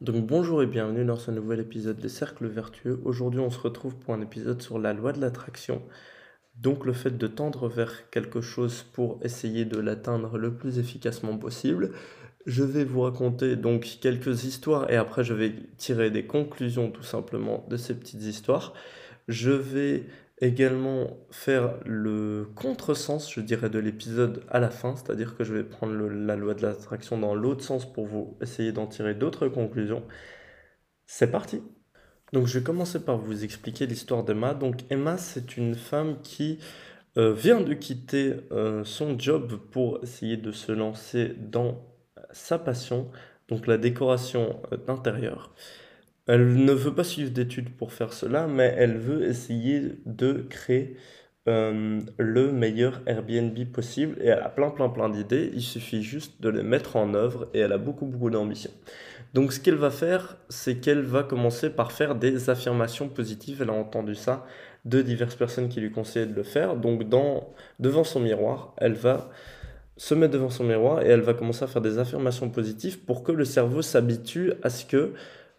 Donc 0.00 0.26
bonjour 0.26 0.60
et 0.60 0.66
bienvenue 0.66 1.04
dans 1.04 1.16
ce 1.16 1.30
nouvel 1.30 1.60
épisode 1.60 1.98
des 1.98 2.08
Cercles 2.08 2.48
Vertueux. 2.48 3.00
Aujourd'hui 3.04 3.38
on 3.38 3.50
se 3.50 3.60
retrouve 3.60 3.94
pour 3.94 4.12
un 4.12 4.20
épisode 4.20 4.60
sur 4.60 4.80
la 4.80 4.92
loi 4.92 5.12
de 5.12 5.20
l'attraction. 5.20 5.82
Donc 6.56 6.84
le 6.84 6.92
fait 6.92 7.16
de 7.16 7.26
tendre 7.28 7.68
vers 7.68 8.10
quelque 8.10 8.40
chose 8.40 8.84
pour 8.92 9.20
essayer 9.22 9.64
de 9.64 9.78
l'atteindre 9.78 10.36
le 10.36 10.52
plus 10.52 10.80
efficacement 10.80 11.38
possible. 11.38 11.92
Je 12.44 12.64
vais 12.64 12.84
vous 12.84 13.02
raconter 13.02 13.54
donc 13.54 13.98
quelques 14.00 14.42
histoires 14.42 14.90
et 14.90 14.96
après 14.96 15.22
je 15.22 15.32
vais 15.32 15.54
tirer 15.78 16.10
des 16.10 16.26
conclusions 16.26 16.90
tout 16.90 17.04
simplement 17.04 17.64
de 17.70 17.76
ces 17.76 17.94
petites 17.94 18.24
histoires. 18.24 18.74
Je 19.28 19.52
vais 19.52 20.06
également 20.44 21.16
faire 21.30 21.74
le 21.84 22.48
contresens, 22.54 23.30
je 23.30 23.40
dirais, 23.40 23.70
de 23.70 23.78
l'épisode 23.78 24.44
à 24.48 24.60
la 24.60 24.70
fin, 24.70 24.96
c'est-à-dire 24.96 25.36
que 25.36 25.44
je 25.44 25.54
vais 25.54 25.64
prendre 25.64 25.94
la 25.94 26.36
loi 26.36 26.54
de 26.54 26.62
l'attraction 26.62 27.18
dans 27.18 27.34
l'autre 27.34 27.64
sens 27.64 27.90
pour 27.90 28.06
vous 28.06 28.36
essayer 28.40 28.72
d'en 28.72 28.86
tirer 28.86 29.14
d'autres 29.14 29.48
conclusions. 29.48 30.02
C'est 31.06 31.30
parti 31.30 31.62
Donc 32.32 32.46
je 32.46 32.58
vais 32.58 32.64
commencer 32.64 33.04
par 33.04 33.18
vous 33.18 33.44
expliquer 33.44 33.86
l'histoire 33.86 34.24
d'Emma. 34.24 34.54
Donc 34.54 34.84
Emma, 34.90 35.18
c'est 35.18 35.56
une 35.56 35.74
femme 35.74 36.20
qui 36.22 36.58
euh, 37.16 37.32
vient 37.32 37.60
de 37.60 37.74
quitter 37.74 38.34
euh, 38.52 38.84
son 38.84 39.18
job 39.18 39.56
pour 39.70 40.02
essayer 40.02 40.36
de 40.36 40.52
se 40.52 40.72
lancer 40.72 41.34
dans 41.38 41.80
sa 42.32 42.58
passion, 42.58 43.10
donc 43.48 43.66
la 43.66 43.78
décoration 43.78 44.60
euh, 44.72 44.76
d'intérieur. 44.76 45.54
Elle 46.26 46.64
ne 46.64 46.72
veut 46.72 46.94
pas 46.94 47.04
suivre 47.04 47.30
d'études 47.30 47.70
pour 47.76 47.92
faire 47.92 48.12
cela, 48.12 48.46
mais 48.46 48.74
elle 48.78 48.96
veut 48.96 49.24
essayer 49.24 49.92
de 50.06 50.46
créer 50.48 50.96
euh, 51.46 52.00
le 52.16 52.52
meilleur 52.52 53.02
Airbnb 53.06 53.58
possible 53.70 54.16
et 54.22 54.28
elle 54.28 54.38
a 54.40 54.48
plein 54.48 54.70
plein 54.70 54.88
plein 54.88 55.10
d'idées, 55.10 55.50
il 55.52 55.60
suffit 55.60 56.02
juste 56.02 56.40
de 56.40 56.48
les 56.48 56.62
mettre 56.62 56.96
en 56.96 57.12
œuvre 57.12 57.50
et 57.52 57.58
elle 57.58 57.72
a 57.72 57.78
beaucoup 57.78 58.06
beaucoup 58.06 58.30
d'ambition. 58.30 58.70
Donc 59.34 59.52
ce 59.52 59.60
qu'elle 59.60 59.74
va 59.74 59.90
faire, 59.90 60.38
c'est 60.48 60.76
qu'elle 60.76 61.02
va 61.02 61.22
commencer 61.22 61.68
par 61.68 61.92
faire 61.92 62.14
des 62.14 62.48
affirmations 62.48 63.10
positives, 63.10 63.60
elle 63.60 63.68
a 63.68 63.74
entendu 63.74 64.14
ça 64.14 64.46
de 64.86 65.02
diverses 65.02 65.34
personnes 65.34 65.68
qui 65.68 65.80
lui 65.80 65.90
conseillaient 65.90 66.26
de 66.26 66.34
le 66.34 66.44
faire. 66.44 66.76
Donc 66.76 67.02
devant 67.08 68.04
son 68.04 68.20
miroir, 68.20 68.74
elle 68.78 68.94
va 68.94 69.28
se 69.98 70.14
mettre 70.14 70.32
devant 70.32 70.50
son 70.50 70.64
miroir 70.64 71.02
et 71.02 71.08
elle 71.08 71.20
va 71.20 71.34
commencer 71.34 71.64
à 71.64 71.66
faire 71.66 71.82
des 71.82 71.98
affirmations 71.98 72.48
positives 72.48 73.00
pour 73.00 73.22
que 73.22 73.32
le 73.32 73.44
cerveau 73.44 73.82
s'habitue 73.82 74.52
à 74.62 74.70
ce 74.70 74.86
que 74.86 75.12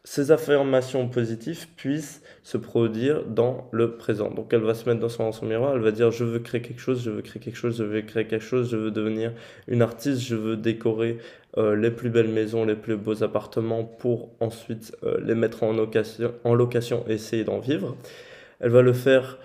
ces 0.05 0.29
affirmations 0.29 1.09
positives 1.09 1.67
puissent 1.75 2.21
se 2.43 2.57
produire 2.57 3.25
dans 3.25 3.67
le 3.71 3.97
présent. 3.97 4.29
Donc 4.29 4.53
elle 4.53 4.61
va 4.61 4.75
se 4.75 4.87
mettre 4.87 5.01
dans 5.01 5.09
son, 5.09 5.45
miroir, 5.45 5.73
elle 5.73 5.81
va 5.81 5.91
dire 5.91 6.11
je 6.11 6.23
veux 6.23 6.37
créer 6.37 6.61
quelque 6.61 6.79
chose, 6.79 7.03
je 7.03 7.09
veux 7.09 7.23
créer 7.23 7.41
quelque 7.41 7.57
chose, 7.57 7.79
je 7.79 7.83
veux 7.83 8.01
créer 8.03 8.27
quelque 8.27 8.43
chose, 8.43 8.69
je 8.69 8.77
veux 8.77 8.91
devenir 8.91 9.33
une 9.67 9.81
artiste, 9.81 10.21
je 10.21 10.35
veux 10.35 10.57
décorer 10.57 11.17
euh, 11.57 11.75
les 11.75 11.89
plus 11.89 12.11
belles 12.11 12.29
maisons, 12.29 12.65
les 12.65 12.75
plus 12.75 12.97
beaux 12.97 13.23
appartements 13.23 13.83
pour 13.83 14.29
ensuite 14.39 14.95
euh, 15.03 15.17
les 15.25 15.33
mettre 15.33 15.63
en 15.63 15.73
location, 15.73 16.35
en 16.43 16.53
location 16.53 17.03
et 17.07 17.13
essayer 17.13 17.43
d'en 17.43 17.59
vivre. 17.59 17.97
Elle 18.59 18.69
va 18.69 18.83
le 18.83 18.93
faire 18.93 19.39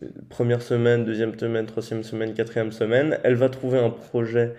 euh, 0.00 0.06
première 0.30 0.62
semaine, 0.62 1.04
deuxième 1.04 1.36
semaine, 1.36 1.66
troisième 1.66 2.04
semaine, 2.04 2.34
quatrième 2.34 2.70
semaine. 2.70 3.18
Elle 3.24 3.34
va 3.34 3.48
trouver 3.48 3.78
un 3.78 3.90
projet 3.90 4.54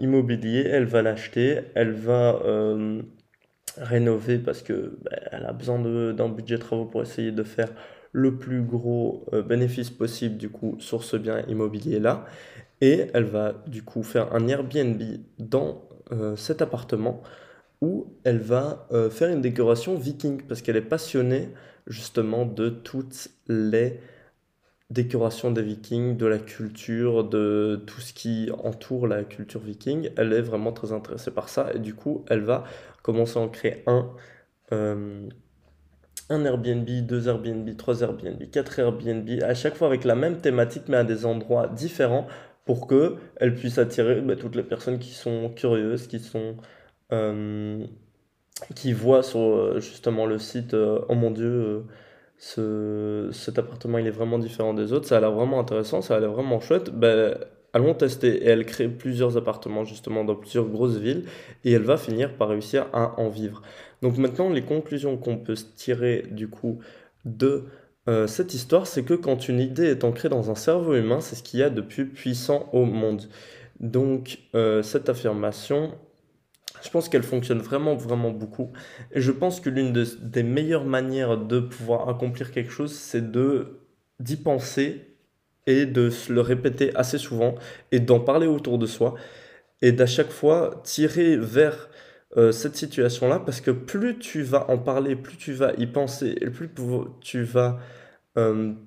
immobilier, 0.00 0.66
elle 0.70 0.84
va 0.84 1.00
l'acheter, 1.00 1.60
elle 1.74 1.92
va 1.92 2.42
rénover 3.78 4.38
parce 4.38 4.62
que 4.62 4.98
bah, 5.02 5.16
elle 5.32 5.44
a 5.44 5.52
besoin 5.52 5.78
d'un 6.12 6.28
budget 6.28 6.58
travaux 6.58 6.84
pour 6.84 7.02
essayer 7.02 7.32
de 7.32 7.42
faire 7.42 7.68
le 8.12 8.36
plus 8.36 8.62
gros 8.62 9.26
euh, 9.32 9.42
bénéfice 9.42 9.90
possible 9.90 10.36
du 10.36 10.48
coup 10.48 10.76
sur 10.78 11.04
ce 11.04 11.16
bien 11.16 11.40
immobilier 11.48 12.00
là 12.00 12.24
et 12.80 13.06
elle 13.14 13.24
va 13.24 13.54
du 13.66 13.82
coup 13.82 14.02
faire 14.02 14.34
un 14.34 14.48
Airbnb 14.48 15.02
dans 15.38 15.82
euh, 16.12 16.36
cet 16.36 16.62
appartement 16.62 17.22
où 17.80 18.14
elle 18.24 18.38
va 18.38 18.86
euh, 18.92 19.10
faire 19.10 19.28
une 19.28 19.40
décoration 19.40 19.96
viking 19.96 20.42
parce 20.42 20.62
qu'elle 20.62 20.76
est 20.76 20.80
passionnée 20.80 21.50
justement 21.86 22.46
de 22.46 22.68
toutes 22.68 23.28
les 23.48 24.00
décorations 24.90 25.50
des 25.50 25.62
vikings, 25.62 26.16
de 26.16 26.26
la 26.26 26.38
culture, 26.38 27.24
de 27.24 27.82
tout 27.86 28.00
ce 28.00 28.12
qui 28.12 28.50
entoure 28.62 29.06
la 29.06 29.24
culture 29.24 29.60
viking. 29.60 30.10
Elle 30.16 30.32
est 30.32 30.42
vraiment 30.42 30.72
très 30.72 30.92
intéressée 30.92 31.30
par 31.30 31.48
ça 31.48 31.72
et 31.74 31.78
du 31.78 31.94
coup 31.94 32.24
elle 32.28 32.42
va 32.42 32.64
commencer 33.02 33.38
à 33.38 33.42
en 33.42 33.48
créer 33.48 33.82
un, 33.86 34.10
euh, 34.72 35.28
un 36.30 36.44
Airbnb, 36.44 36.88
deux 37.06 37.28
Airbnb, 37.28 37.68
trois 37.76 38.00
Airbnb, 38.00 38.42
quatre 38.50 38.78
Airbnb, 38.78 39.28
à 39.42 39.54
chaque 39.54 39.74
fois 39.76 39.88
avec 39.88 40.04
la 40.04 40.14
même 40.14 40.38
thématique 40.40 40.84
mais 40.88 40.98
à 40.98 41.04
des 41.04 41.26
endroits 41.26 41.68
différents 41.68 42.26
pour 42.64 42.86
que 42.86 43.16
elle 43.36 43.54
puisse 43.54 43.78
attirer 43.78 44.20
bah, 44.20 44.36
toutes 44.36 44.56
les 44.56 44.62
personnes 44.62 44.98
qui 44.98 45.10
sont 45.10 45.50
curieuses, 45.54 46.06
qui 46.06 46.20
sont 46.20 46.56
euh, 47.12 47.84
qui 48.74 48.92
voient 48.92 49.22
sur 49.22 49.40
euh, 49.40 49.80
justement 49.80 50.26
le 50.26 50.38
site 50.38 50.74
oh 50.74 51.14
mon 51.14 51.30
dieu 51.30 51.84
ce, 52.38 53.30
cet 53.32 53.58
appartement 53.58 53.98
il 53.98 54.06
est 54.06 54.10
vraiment 54.10 54.38
différent 54.38 54.74
des 54.74 54.92
autres, 54.92 55.06
ça 55.06 55.16
a 55.16 55.20
l'air 55.20 55.32
vraiment 55.32 55.60
intéressant, 55.60 56.02
ça 56.02 56.16
a 56.16 56.20
l'air 56.20 56.32
vraiment 56.32 56.60
chouette, 56.60 56.90
ben, 56.90 57.36
allons 57.72 57.94
tester. 57.94 58.44
Et 58.44 58.46
elle 58.46 58.64
crée 58.64 58.88
plusieurs 58.88 59.36
appartements 59.36 59.84
justement 59.84 60.24
dans 60.24 60.34
plusieurs 60.34 60.66
grosses 60.66 60.96
villes 60.96 61.24
et 61.64 61.72
elle 61.72 61.82
va 61.82 61.96
finir 61.96 62.34
par 62.36 62.48
réussir 62.48 62.86
à 62.92 63.20
en 63.20 63.28
vivre. 63.28 63.62
Donc 64.02 64.18
maintenant, 64.18 64.50
les 64.50 64.62
conclusions 64.62 65.16
qu'on 65.16 65.38
peut 65.38 65.56
tirer 65.76 66.26
du 66.30 66.48
coup 66.48 66.78
de 67.24 67.64
euh, 68.08 68.26
cette 68.26 68.54
histoire, 68.54 68.86
c'est 68.86 69.02
que 69.02 69.14
quand 69.14 69.48
une 69.48 69.60
idée 69.60 69.86
est 69.86 70.04
ancrée 70.04 70.28
dans 70.28 70.50
un 70.50 70.54
cerveau 70.54 70.94
humain, 70.94 71.20
c'est 71.20 71.36
ce 71.36 71.42
qu'il 71.42 71.60
y 71.60 71.62
a 71.62 71.70
de 71.70 71.80
plus 71.80 72.08
puissant 72.08 72.68
au 72.72 72.84
monde. 72.84 73.22
Donc 73.80 74.38
euh, 74.54 74.82
cette 74.82 75.08
affirmation, 75.08 75.92
je 76.86 76.90
pense 76.90 77.08
qu'elle 77.08 77.24
fonctionne 77.24 77.58
vraiment, 77.58 77.96
vraiment 77.96 78.30
beaucoup. 78.30 78.72
Et 79.12 79.20
je 79.20 79.32
pense 79.32 79.60
que 79.60 79.68
l'une 79.68 79.92
des 79.92 80.42
meilleures 80.44 80.84
manières 80.84 81.36
de 81.36 81.58
pouvoir 81.58 82.08
accomplir 82.08 82.52
quelque 82.52 82.70
chose, 82.70 82.92
c'est 82.92 83.32
d'y 84.20 84.36
penser 84.36 85.02
et 85.66 85.84
de 85.84 86.10
se 86.10 86.32
le 86.32 86.40
répéter 86.40 86.94
assez 86.94 87.18
souvent 87.18 87.56
et 87.90 87.98
d'en 87.98 88.20
parler 88.20 88.46
autour 88.46 88.78
de 88.78 88.86
soi 88.86 89.16
et 89.82 89.90
d'à 89.90 90.06
chaque 90.06 90.30
fois 90.30 90.80
tirer 90.84 91.36
vers 91.36 91.90
euh, 92.36 92.52
cette 92.52 92.76
situation-là 92.76 93.40
parce 93.40 93.60
que 93.60 93.72
plus 93.72 94.18
tu 94.18 94.42
vas 94.42 94.70
en 94.70 94.78
parler, 94.78 95.16
plus 95.16 95.36
tu 95.36 95.52
vas 95.52 95.72
y 95.78 95.86
penser 95.86 96.36
et 96.40 96.50
plus 96.50 96.70
tu 97.20 97.42
vas 97.42 97.78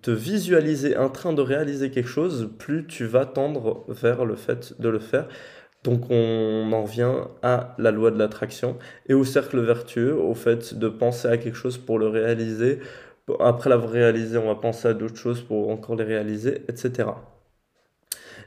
te 0.01 0.11
visualiser 0.11 0.95
en 0.95 1.09
train 1.09 1.33
de 1.33 1.41
réaliser 1.41 1.89
quelque 1.89 2.07
chose, 2.07 2.51
plus 2.59 2.85
tu 2.85 3.05
vas 3.05 3.25
tendre 3.25 3.83
vers 3.87 4.23
le 4.23 4.35
fait 4.35 4.79
de 4.79 4.89
le 4.89 4.99
faire. 4.99 5.27
Donc 5.83 6.09
on 6.09 6.71
en 6.73 6.83
revient 6.83 7.13
à 7.41 7.75
la 7.77 7.91
loi 7.91 8.11
de 8.11 8.19
l'attraction 8.19 8.77
et 9.07 9.13
au 9.13 9.23
cercle 9.23 9.59
vertueux, 9.61 10.13
au 10.13 10.33
fait 10.33 10.73
de 10.73 10.89
penser 10.89 11.27
à 11.27 11.37
quelque 11.37 11.55
chose 11.55 11.77
pour 11.77 11.99
le 11.99 12.07
réaliser, 12.07 12.79
après 13.39 13.69
l'avoir 13.69 13.91
réalisé, 13.91 14.37
on 14.37 14.47
va 14.47 14.55
penser 14.55 14.87
à 14.87 14.93
d'autres 14.93 15.17
choses 15.17 15.41
pour 15.41 15.69
encore 15.69 15.95
les 15.95 16.03
réaliser, 16.03 16.63
etc. 16.67 17.09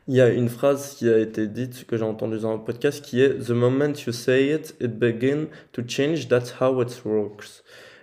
Il 0.09 0.17
y 0.17 0.21
a 0.21 0.29
une 0.29 0.49
phrase 0.49 0.95
qui 0.95 1.09
a 1.09 1.19
été 1.19 1.47
dite, 1.47 1.87
que 1.87 1.97
j'ai 1.97 2.05
entendue 2.05 2.39
dans 2.39 2.53
un 2.53 2.59
podcast, 2.59 3.05
qui 3.05 3.23
est 3.23 3.39
The 3.39 3.51
moment 3.51 3.93
you 4.05 4.13
say 4.13 4.53
it, 4.53 4.75
it 4.81 4.99
begins 4.99 5.47
to 5.73 5.83
change, 5.87 6.29
that's 6.29 6.55
how 6.61 6.83
it 6.83 7.03
works. 7.05 7.63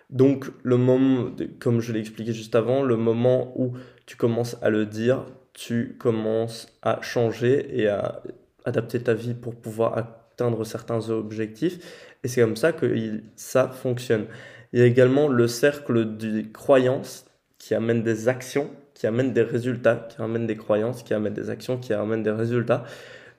Donc, 0.09 0.45
le 0.63 0.77
moment, 0.77 1.31
comme 1.59 1.81
je 1.81 1.91
l'ai 1.91 1.99
expliqué 1.99 2.31
juste 2.31 2.55
avant, 2.55 2.83
le 2.83 2.95
moment 2.95 3.53
où 3.57 3.73
tu 4.05 4.15
commences 4.15 4.55
à 4.61 4.69
le 4.69 4.85
dire, 4.85 5.25
tu 5.53 5.97
commences 5.99 6.67
à 6.81 7.01
changer 7.01 7.67
et 7.77 7.87
à 7.89 8.23
adapter 8.65 9.01
ta 9.01 9.13
vie 9.13 9.33
pour 9.33 9.55
pouvoir 9.55 9.97
atteindre 9.97 10.63
certains 10.65 11.09
objectifs. 11.09 11.79
Et 12.23 12.27
c'est 12.27 12.41
comme 12.41 12.55
ça 12.55 12.71
que 12.71 13.21
ça 13.35 13.67
fonctionne. 13.67 14.25
Il 14.73 14.79
y 14.79 14.83
a 14.83 14.85
également 14.85 15.27
le 15.27 15.47
cercle 15.47 16.17
des 16.17 16.43
croyances 16.51 17.25
qui 17.57 17.73
amène 17.73 18.03
des 18.03 18.27
actions, 18.27 18.69
qui 18.93 19.07
amènent 19.07 19.33
des 19.33 19.43
résultats, 19.43 20.07
qui 20.09 20.21
amènent 20.21 20.47
des 20.47 20.57
croyances, 20.57 21.03
qui 21.03 21.13
amènent 21.13 21.33
des 21.33 21.49
actions, 21.49 21.77
qui 21.77 21.93
amènent 21.93 22.23
des 22.23 22.31
résultats. 22.31 22.83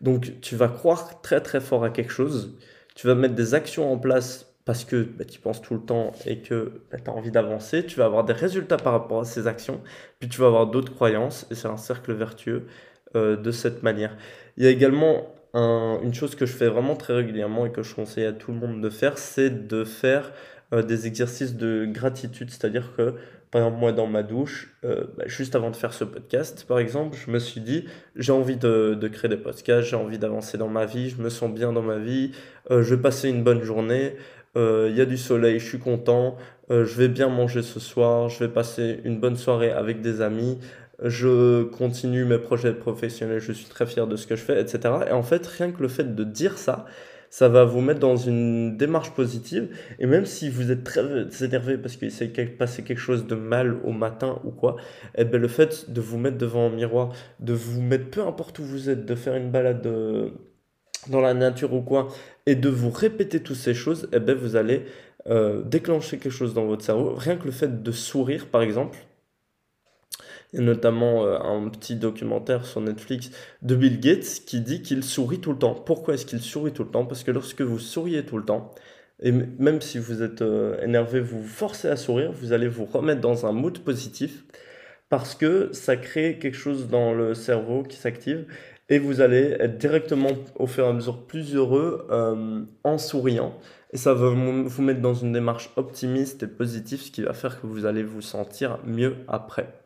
Donc 0.00 0.40
tu 0.40 0.56
vas 0.56 0.68
croire 0.68 1.20
très 1.20 1.40
très 1.40 1.60
fort 1.60 1.84
à 1.84 1.90
quelque 1.90 2.12
chose, 2.12 2.56
tu 2.94 3.06
vas 3.06 3.14
mettre 3.14 3.34
des 3.34 3.54
actions 3.54 3.92
en 3.92 3.98
place 3.98 4.46
parce 4.64 4.84
que 4.84 5.02
bah, 5.02 5.24
tu 5.24 5.40
penses 5.40 5.60
tout 5.62 5.74
le 5.74 5.80
temps 5.80 6.12
et 6.26 6.40
que 6.40 6.82
bah, 6.90 6.98
tu 7.02 7.10
as 7.10 7.12
envie 7.12 7.30
d'avancer, 7.30 7.84
tu 7.84 7.98
vas 7.98 8.04
avoir 8.06 8.24
des 8.24 8.32
résultats 8.32 8.76
par 8.76 8.92
rapport 8.92 9.20
à 9.20 9.24
ces 9.24 9.46
actions, 9.46 9.80
puis 10.18 10.28
tu 10.28 10.40
vas 10.40 10.46
avoir 10.46 10.66
d'autres 10.66 10.94
croyances, 10.94 11.46
et 11.50 11.54
c'est 11.54 11.68
un 11.68 11.76
cercle 11.76 12.12
vertueux 12.12 12.66
euh, 13.16 13.36
de 13.36 13.50
cette 13.50 13.82
manière. 13.82 14.16
Il 14.60 14.64
y 14.64 14.66
a 14.66 14.70
également 14.72 15.26
une 15.54 16.12
chose 16.12 16.34
que 16.34 16.44
je 16.44 16.52
fais 16.52 16.68
vraiment 16.68 16.94
très 16.94 17.14
régulièrement 17.14 17.64
et 17.64 17.72
que 17.72 17.82
je 17.82 17.94
conseille 17.94 18.26
à 18.26 18.34
tout 18.34 18.52
le 18.52 18.58
monde 18.58 18.82
de 18.82 18.90
faire, 18.90 19.16
c'est 19.16 19.66
de 19.66 19.84
faire 19.84 20.32
euh, 20.74 20.82
des 20.82 21.06
exercices 21.06 21.56
de 21.56 21.86
gratitude, 21.86 22.50
c'est-à-dire 22.50 22.92
que 22.94 23.14
par 23.50 23.62
exemple 23.62 23.78
moi 23.78 23.92
dans 23.92 24.06
ma 24.06 24.22
douche, 24.22 24.76
euh, 24.84 25.04
bah, 25.16 25.24
juste 25.28 25.56
avant 25.56 25.70
de 25.70 25.76
faire 25.76 25.94
ce 25.94 26.04
podcast 26.04 26.66
par 26.68 26.78
exemple, 26.78 27.16
je 27.16 27.30
me 27.30 27.38
suis 27.38 27.62
dit 27.62 27.86
j'ai 28.16 28.32
envie 28.32 28.58
de, 28.58 29.08
créer 29.10 29.30
des 29.30 29.38
podcasts, 29.38 29.88
j'ai 29.88 29.96
envie 29.96 30.18
d'avancer 30.18 30.58
dans 30.58 30.68
ma 30.68 30.84
vie, 30.84 31.08
je 31.08 31.22
me 31.22 31.30
sens 31.30 31.50
bien 31.50 31.72
dans 31.72 31.80
ma 31.80 31.96
vie, 31.96 32.32
euh, 32.70 32.82
je 32.82 32.96
vais 32.96 33.00
passer 33.00 33.30
une 33.30 33.42
bonne 33.42 33.62
journée, 33.62 34.14
il 34.56 34.94
y 34.94 35.00
a 35.00 35.06
du 35.06 35.16
soleil, 35.16 35.58
je 35.58 35.66
suis 35.66 35.78
content, 35.78 36.36
je 36.68 36.82
vais 36.82 37.08
bien 37.08 37.28
manger 37.28 37.62
ce 37.62 37.80
soir, 37.80 38.28
je 38.28 38.40
vais 38.44 38.50
passer 38.50 39.00
une 39.04 39.20
bonne 39.20 39.36
soirée 39.36 39.70
avec 39.70 40.02
des 40.02 40.20
amis, 40.20 40.58
je 41.02 41.64
continue 41.64 42.24
mes 42.24 42.38
projets 42.38 42.74
professionnels, 42.74 43.40
je 43.40 43.52
suis 43.52 43.66
très 43.66 43.86
fier 43.86 44.06
de 44.06 44.16
ce 44.16 44.26
que 44.26 44.36
je 44.36 44.42
fais, 44.42 44.60
etc. 44.60 44.94
Et 45.08 45.12
en 45.12 45.22
fait, 45.22 45.46
rien 45.46 45.72
que 45.72 45.82
le 45.82 45.88
fait 45.88 46.14
de 46.14 46.24
dire 46.24 46.58
ça, 46.58 46.86
ça 47.30 47.48
va 47.48 47.64
vous 47.64 47.80
mettre 47.80 48.00
dans 48.00 48.16
une 48.16 48.76
démarche 48.76 49.12
positive. 49.12 49.68
Et 50.00 50.06
même 50.06 50.26
si 50.26 50.50
vous 50.50 50.72
êtes 50.72 50.82
très 50.84 51.04
énervé 51.42 51.78
parce 51.78 51.96
qu'il 51.96 52.10
s'est 52.10 52.28
passé 52.28 52.82
quelque 52.82 52.98
chose 52.98 53.26
de 53.26 53.36
mal 53.36 53.78
au 53.84 53.92
matin 53.92 54.40
ou 54.44 54.50
quoi, 54.50 54.76
eh 55.16 55.24
ben, 55.24 55.40
le 55.40 55.48
fait 55.48 55.90
de 55.90 56.00
vous 56.00 56.18
mettre 56.18 56.38
devant 56.38 56.66
un 56.66 56.70
miroir, 56.70 57.12
de 57.38 57.52
vous 57.52 57.80
mettre 57.80 58.10
peu 58.10 58.22
importe 58.22 58.58
où 58.58 58.64
vous 58.64 58.90
êtes, 58.90 59.06
de 59.06 59.14
faire 59.14 59.36
une 59.36 59.50
balade 59.50 59.86
euh, 59.86 60.30
dans 61.08 61.20
la 61.20 61.32
nature 61.32 61.72
ou 61.72 61.82
quoi, 61.82 62.08
et 62.46 62.56
de 62.56 62.68
vous 62.68 62.90
répéter 62.90 63.40
toutes 63.40 63.56
ces 63.56 63.74
choses, 63.74 64.08
eh 64.12 64.18
ben, 64.18 64.36
vous 64.36 64.56
allez 64.56 64.84
euh, 65.28 65.62
déclencher 65.62 66.18
quelque 66.18 66.32
chose 66.32 66.52
dans 66.52 66.66
votre 66.66 66.84
cerveau. 66.84 67.14
Rien 67.14 67.36
que 67.36 67.44
le 67.44 67.52
fait 67.52 67.82
de 67.82 67.92
sourire, 67.92 68.46
par 68.48 68.62
exemple, 68.62 68.98
a 70.54 70.60
notamment 70.60 71.24
euh, 71.24 71.38
un 71.38 71.68
petit 71.68 71.96
documentaire 71.96 72.64
sur 72.64 72.80
Netflix 72.80 73.30
de 73.62 73.74
Bill 73.74 74.00
Gates 74.00 74.42
qui 74.46 74.60
dit 74.60 74.82
qu'il 74.82 75.04
sourit 75.04 75.40
tout 75.40 75.52
le 75.52 75.58
temps. 75.58 75.74
Pourquoi 75.74 76.14
est-ce 76.14 76.26
qu'il 76.26 76.40
sourit 76.40 76.72
tout 76.72 76.84
le 76.84 76.90
temps? 76.90 77.06
Parce 77.06 77.24
que 77.24 77.30
lorsque 77.30 77.62
vous 77.62 77.78
souriez 77.78 78.24
tout 78.24 78.38
le 78.38 78.44
temps, 78.44 78.74
et 79.22 79.32
même 79.32 79.80
si 79.80 79.98
vous 79.98 80.22
êtes 80.22 80.42
euh, 80.42 80.80
énervé, 80.82 81.20
vous 81.20 81.42
vous 81.42 81.48
forcez 81.48 81.88
à 81.88 81.96
sourire, 81.96 82.32
vous 82.32 82.52
allez 82.52 82.68
vous 82.68 82.86
remettre 82.86 83.20
dans 83.20 83.46
un 83.46 83.52
mood 83.52 83.78
positif 83.80 84.44
parce 85.10 85.34
que 85.34 85.70
ça 85.72 85.96
crée 85.96 86.38
quelque 86.38 86.56
chose 86.56 86.88
dans 86.88 87.12
le 87.12 87.34
cerveau 87.34 87.82
qui 87.82 87.96
s'active 87.96 88.46
et 88.88 88.98
vous 88.98 89.20
allez 89.20 89.56
être 89.60 89.78
directement 89.78 90.30
au 90.56 90.66
fur 90.66 90.84
et 90.84 90.88
à 90.88 90.92
mesure 90.92 91.26
plus 91.26 91.54
heureux 91.54 92.06
euh, 92.10 92.62
en 92.84 92.98
souriant. 92.98 93.58
Et 93.92 93.96
ça 93.96 94.14
va 94.14 94.28
vous 94.30 94.82
mettre 94.82 95.00
dans 95.00 95.14
une 95.14 95.32
démarche 95.32 95.70
optimiste 95.76 96.44
et 96.44 96.46
positive, 96.46 97.00
ce 97.00 97.10
qui 97.10 97.22
va 97.22 97.32
faire 97.32 97.60
que 97.60 97.66
vous 97.66 97.86
allez 97.86 98.02
vous 98.02 98.22
sentir 98.22 98.78
mieux 98.84 99.16
après. 99.28 99.79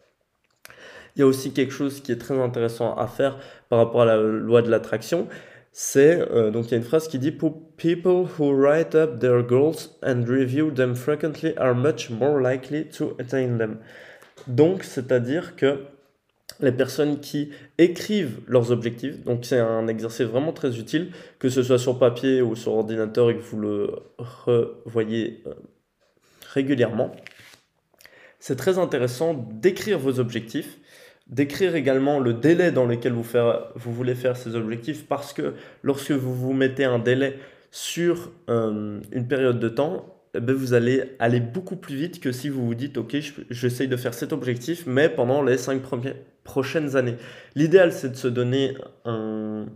Il 1.16 1.20
y 1.20 1.22
a 1.22 1.26
aussi 1.26 1.52
quelque 1.52 1.72
chose 1.72 2.00
qui 2.00 2.12
est 2.12 2.18
très 2.18 2.38
intéressant 2.38 2.94
à 2.96 3.06
faire 3.06 3.38
par 3.68 3.78
rapport 3.78 4.02
à 4.02 4.04
la 4.04 4.16
loi 4.16 4.62
de 4.62 4.70
l'attraction. 4.70 5.28
C'est 5.72 6.20
euh, 6.30 6.50
donc 6.50 6.66
il 6.66 6.70
y 6.72 6.74
a 6.74 6.76
une 6.76 6.84
phrase 6.84 7.08
qui 7.08 7.18
dit 7.18 7.32
People 7.32 8.26
who 8.38 8.52
write 8.52 8.94
up 8.94 9.18
their 9.18 9.42
goals 9.42 9.90
and 10.02 10.24
review 10.26 10.70
them 10.70 10.94
frequently 10.94 11.52
are 11.56 11.74
much 11.74 12.10
more 12.10 12.40
likely 12.40 12.88
to 12.90 13.16
attain 13.18 13.58
them. 13.58 13.78
Donc, 14.46 14.84
c'est-à-dire 14.84 15.56
que 15.56 15.84
les 16.60 16.72
personnes 16.72 17.20
qui 17.20 17.50
écrivent 17.78 18.40
leurs 18.46 18.70
objectifs, 18.70 19.22
donc 19.24 19.44
c'est 19.44 19.58
un 19.58 19.88
exercice 19.88 20.26
vraiment 20.26 20.52
très 20.52 20.78
utile, 20.78 21.10
que 21.38 21.48
ce 21.48 21.62
soit 21.62 21.78
sur 21.78 21.98
papier 21.98 22.42
ou 22.42 22.54
sur 22.54 22.72
ordinateur 22.72 23.30
et 23.30 23.36
que 23.36 23.42
vous 23.42 23.58
le 23.58 23.90
revoyez 24.18 25.42
euh, 25.46 25.54
régulièrement. 26.52 27.14
C'est 28.38 28.56
très 28.56 28.78
intéressant 28.78 29.34
d'écrire 29.34 29.98
vos 29.98 30.20
objectifs 30.20 30.78
d'écrire 31.26 31.74
également 31.74 32.20
le 32.20 32.34
délai 32.34 32.70
dans 32.70 32.86
lequel 32.86 33.12
vous, 33.12 33.26
vous, 33.76 33.92
voulez 33.92 34.14
faire 34.14 34.36
ces 34.36 34.54
objectifs 34.54 35.06
parce 35.06 35.32
que 35.32 35.54
lorsque 35.82 36.10
vous 36.10 36.34
vous 36.34 36.52
mettez 36.52 36.84
un 36.84 36.98
délai 36.98 37.38
sur 37.70 38.30
euh, 38.50 39.00
une 39.10 39.26
période 39.26 39.58
de 39.58 39.68
temps, 39.68 40.14
eh 40.34 40.40
ben, 40.40 40.54
vous 40.54 40.74
allez 40.74 41.16
aller 41.18 41.40
beaucoup 41.40 41.76
plus 41.76 41.96
vite 41.96 42.20
que 42.20 42.32
si 42.32 42.48
vous 42.48 42.66
vous 42.66 42.74
dites 42.74 42.98
ok 42.98 43.16
j'essaye 43.50 43.88
de 43.88 43.96
faire 43.96 44.14
cet 44.14 44.32
objectif 44.32 44.84
mais 44.86 45.08
pendant 45.08 45.42
les 45.42 45.56
5 45.56 45.80
prochaines 46.44 46.96
années. 46.96 47.16
L'idéal 47.54 47.92
c'est 47.92 48.10
de 48.10 48.16
se 48.16 48.28
donner 48.28 48.74
un, 49.04 49.66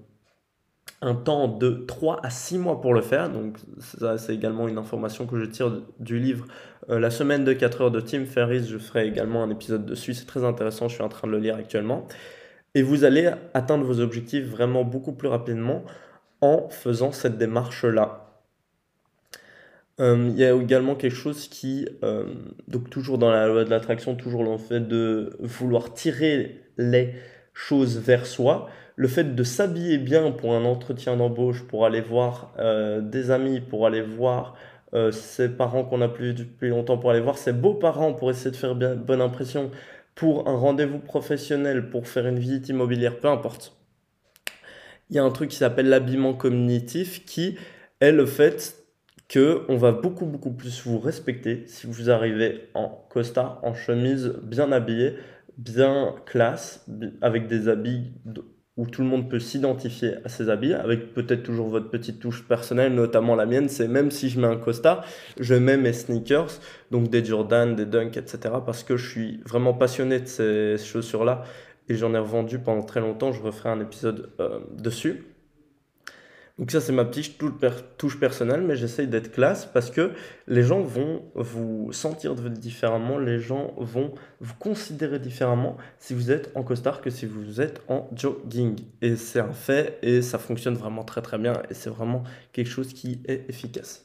un 1.01 1.15
temps 1.15 1.49
de 1.49 1.85
3 1.87 2.21
à 2.25 2.31
6 2.31 2.59
mois 2.59 2.81
pour 2.81 2.95
le 2.95 3.01
faire. 3.01 3.31
Donc 3.31 3.57
ça 3.79 4.19
c'est 4.19 4.35
également 4.35 4.69
une 4.69 4.79
information 4.79 5.27
que 5.27 5.39
je 5.39 5.45
tire 5.45 5.83
du 6.01 6.19
livre 6.19 6.47
euh, 6.91 6.99
La 6.99 7.11
semaine 7.11 7.45
de 7.45 7.53
4 7.53 7.83
heures 7.83 7.91
de 7.91 8.01
Tim 8.01 8.25
Ferriss. 8.25 8.69
Je 8.69 8.79
ferai 8.79 9.07
également 9.07 9.43
un 9.43 9.51
épisode 9.51 9.87
dessus. 9.87 10.15
C'est 10.15 10.27
très 10.27 10.45
intéressant, 10.45 10.89
je 10.89 10.95
suis 10.95 11.05
en 11.05 11.09
train 11.09 11.29
de 11.29 11.33
le 11.33 11.39
lire 11.39 11.57
actuellement. 11.57 12.07
Et 12.75 12.83
vous 12.83 13.05
allez 13.05 13.31
atteindre 13.55 13.85
vos 13.85 14.01
objectifs 14.01 14.45
vraiment 14.45 14.85
beaucoup 14.85 15.13
plus 15.13 15.29
rapidement 15.29 15.85
en 16.41 16.69
faisant 16.69 17.13
cette 17.13 17.39
démarche-là. 17.39 18.25
Euh, 20.01 20.29
il 20.31 20.39
y 20.39 20.45
a 20.45 20.55
également 20.55 20.95
quelque 20.95 21.17
chose 21.17 21.49
qui, 21.49 21.89
euh, 22.05 22.33
donc 22.69 22.89
toujours 22.89 23.19
dans 23.19 23.31
la 23.31 23.49
loi 23.49 23.65
de 23.65 23.71
l'attraction, 23.71 24.15
toujours 24.15 24.45
le 24.45 24.57
fait 24.57 24.81
de 24.81 25.37
vouloir 25.41 25.93
tirer 25.93 26.61
les 26.77 27.15
choses 27.53 27.99
vers 27.99 28.27
soi 28.27 28.69
le 28.99 29.07
fait 29.07 29.37
de 29.37 29.45
s'habiller 29.45 29.97
bien 29.97 30.33
pour 30.33 30.55
un 30.55 30.65
entretien 30.65 31.17
d'embauche, 31.17 31.63
pour 31.69 31.87
aller 31.87 32.01
voir 32.01 32.53
euh, 32.59 33.01
des 33.01 33.31
amis, 33.31 33.61
pour 33.61 33.87
aller 33.87 34.03
voir 34.03 34.57
euh, 34.93 35.13
ses 35.13 35.49
parents 35.49 35.85
qu'on 35.85 36.01
a 36.01 36.09
plus 36.09 36.35
depuis 36.35 36.69
longtemps, 36.69 36.99
pour 36.99 37.13
aller 37.13 37.21
voir 37.21 37.39
ses 37.39 37.53
beaux-parents, 37.53 38.13
pour 38.13 38.29
essayer 38.29 38.51
de 38.51 38.57
faire 38.57 38.75
bien, 38.75 38.97
bonne 38.97 39.21
impression, 39.21 39.71
pour 40.17 40.49
un 40.49 40.57
rendez-vous 40.57 40.99
professionnel, 40.99 41.91
pour 41.91 42.09
faire 42.09 42.27
une 42.27 42.41
visite 42.41 42.71
immobilière, 42.71 43.21
peu 43.21 43.29
importe. 43.29 43.77
Il 45.11 45.17
y 45.17 45.21
a 45.21 45.25
un 45.25 45.31
truc 45.31 45.51
qui 45.51 45.57
s'appelle 45.57 45.89
l'habillement 45.89 46.35
cognitif 46.35 47.25
qui 47.25 47.57
est 48.01 48.11
le 48.11 48.27
fait 48.27 48.85
que 49.29 49.63
on 49.69 49.77
va 49.77 49.93
beaucoup 49.93 50.27
beaucoup 50.27 50.53
plus 50.53 50.85
vous 50.85 50.99
respecter 50.99 51.63
si 51.69 51.87
vous 51.87 52.11
arrivez 52.11 52.69
en 52.75 52.89
costard, 53.11 53.61
en 53.63 53.75
chemise, 53.75 54.35
bien 54.43 54.73
habillé, 54.73 55.15
bien 55.57 56.17
classe, 56.27 56.85
avec 57.23 57.47
des 57.47 57.69
habits 57.69 58.11
où 58.79 58.87
tout 58.87 59.03
le 59.03 59.09
monde 59.09 59.29
peut 59.29 59.41
s'identifier 59.41 60.15
à 60.25 60.29
ses 60.29 60.49
habits, 60.49 60.73
avec 60.73 61.13
peut-être 61.13 61.43
toujours 61.43 61.69
votre 61.69 61.91
petite 61.91 62.21
touche 62.21 62.45
personnelle, 62.45 62.95
notamment 62.95 63.35
la 63.35 63.45
mienne, 63.45 63.69
c'est 63.69 63.89
même 63.89 64.13
si 64.13 64.31
je 64.31 64.41
mets 64.41 64.47
un 64.47 64.57
costard, 64.57 65.05
je 65.39 65.55
mets 65.55 65.77
mes 65.77 65.93
sneakers, 65.93 66.61
donc 66.93 67.11
des 67.11 67.25
Jordan, 67.25 67.75
des 67.75 67.87
Dunk, 67.87 68.17
etc., 68.17 68.39
parce 68.65 68.85
que 68.85 68.97
je 68.97 69.11
suis 69.11 69.41
vraiment 69.45 69.75
passionné 69.75 70.21
de 70.21 70.27
ces 70.27 70.77
chaussures-là, 70.79 71.43
et 71.89 71.97
j'en 71.97 72.15
ai 72.15 72.19
revendu 72.19 72.61
pendant 72.61 72.83
très 72.83 73.01
longtemps, 73.01 73.33
je 73.33 73.43
referai 73.43 73.69
un 73.69 73.81
épisode 73.81 74.31
euh, 74.41 74.61
dessus. 74.79 75.25
Donc 76.59 76.73
ça, 76.73 76.81
c'est 76.81 76.93
ma 76.93 77.05
petite 77.05 77.41
touche 77.99 78.19
personnelle, 78.19 78.63
mais 78.63 78.75
j'essaye 78.75 79.07
d'être 79.07 79.31
classe 79.31 79.65
parce 79.65 79.93
que 79.93 80.11
les 80.49 80.63
gens 80.63 80.81
vont 80.81 81.23
vous 81.37 81.93
sentir 81.93 82.35
différemment, 82.35 83.17
les 83.17 83.39
gens 83.39 83.75
vont 83.77 84.13
vous 84.41 84.55
considérer 84.55 85.21
différemment 85.21 85.77
si 86.01 86.15
vous 86.15 86.33
êtes 86.33 86.51
en 86.57 86.65
costard 86.65 87.01
que 87.01 87.11
si 87.11 87.27
vous 87.27 87.61
êtes 87.61 87.81
en 87.87 88.11
jogging. 88.13 88.77
Et 89.03 89.15
c'est 89.15 89.41
un 89.41 89.53
fait 89.53 89.99
et 90.03 90.21
ça 90.21 90.39
fonctionne 90.39 90.75
vraiment 90.75 91.05
très 91.05 91.23
très 91.23 91.39
bien 91.39 91.53
et 91.71 91.75
c'est 91.75 91.91
vraiment 91.91 92.25
quelque 92.53 92.71
chose 92.71 92.93
qui 92.93 93.23
est 93.29 93.49
efficace. 93.49 94.05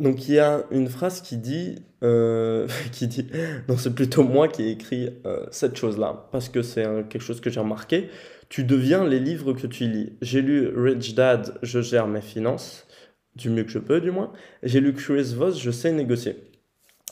Donc 0.00 0.28
il 0.28 0.34
y 0.34 0.38
a 0.38 0.64
une 0.70 0.88
phrase 0.88 1.20
qui 1.22 1.36
dit, 1.36 1.76
euh, 2.02 2.68
qui 2.92 3.06
dit, 3.06 3.26
non 3.68 3.76
c'est 3.76 3.94
plutôt 3.94 4.22
moi 4.22 4.48
qui 4.48 4.62
ai 4.64 4.70
écrit 4.70 5.10
euh, 5.26 5.46
cette 5.50 5.76
chose-là, 5.76 6.28
parce 6.32 6.48
que 6.48 6.62
c'est 6.62 6.84
quelque 7.08 7.22
chose 7.22 7.40
que 7.40 7.50
j'ai 7.50 7.60
remarqué. 7.60 8.08
Tu 8.48 8.64
deviens 8.64 9.06
les 9.06 9.18
livres 9.18 9.52
que 9.52 9.66
tu 9.66 9.88
lis. 9.88 10.16
J'ai 10.22 10.42
lu 10.42 10.68
Rich 10.68 11.14
Dad, 11.14 11.58
Je 11.62 11.80
gère 11.80 12.06
mes 12.06 12.20
finances, 12.20 12.86
du 13.34 13.50
mieux 13.50 13.64
que 13.64 13.70
je 13.70 13.78
peux 13.78 14.00
du 14.00 14.10
moins. 14.10 14.32
J'ai 14.62 14.80
lu 14.80 14.92
Chris 14.92 15.34
Voss, 15.34 15.60
Je 15.60 15.70
sais 15.70 15.92
négocier. 15.92 16.36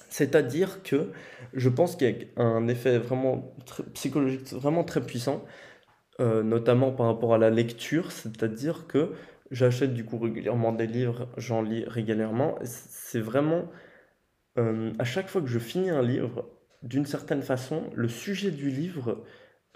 C'est-à-dire 0.08 0.82
que 0.84 1.10
je 1.54 1.68
pense 1.68 1.96
qu'il 1.96 2.08
y 2.08 2.28
a 2.36 2.42
un 2.42 2.68
effet 2.68 2.98
vraiment 2.98 3.56
psychologique 3.94 4.52
vraiment 4.52 4.84
très 4.84 5.04
puissant, 5.04 5.44
euh, 6.20 6.44
notamment 6.44 6.92
par 6.92 7.06
rapport 7.06 7.34
à 7.34 7.38
la 7.38 7.50
lecture, 7.50 8.12
c'est-à-dire 8.12 8.86
que 8.86 9.10
j'achète 9.50 9.92
du 9.92 10.04
coup 10.04 10.18
régulièrement 10.18 10.72
des 10.72 10.86
livres, 10.86 11.28
j'en 11.36 11.62
lis 11.62 11.84
régulièrement. 11.86 12.56
C'est 12.62 13.18
vraiment 13.18 13.68
euh, 14.58 14.92
à 15.00 15.04
chaque 15.04 15.28
fois 15.28 15.40
que 15.40 15.48
je 15.48 15.58
finis 15.58 15.90
un 15.90 16.02
livre, 16.02 16.48
d'une 16.82 17.06
certaine 17.06 17.42
façon, 17.42 17.90
le 17.94 18.08
sujet 18.08 18.50
du 18.50 18.70
livre 18.70 19.24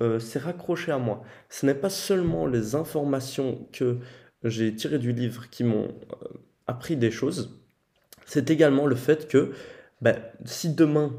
euh, 0.01 0.21
s'est 0.21 0.39
raccroché 0.39 0.93
à 0.93 0.99
moi. 0.99 1.23
Ce 1.49 1.67
n'est 1.67 1.75
pas 1.75 1.91
seulement 1.91 2.47
les 2.47 2.75
informations 2.75 3.67
que 3.73 3.99
j'ai 4.45 4.75
tirées 4.75 4.99
du 4.99 5.13
livre 5.13 5.51
qui 5.51 5.65
m'ont 5.65 5.89
euh, 5.89 6.29
appris 6.67 6.97
des 6.97 7.11
choses, 7.11 7.59
c'est 8.27 8.51
également 8.51 8.87
le 8.87 8.95
fait 8.95 9.27
que 9.27 9.53
ben, 10.01 10.17
si 10.45 10.75
demain, 10.75 11.13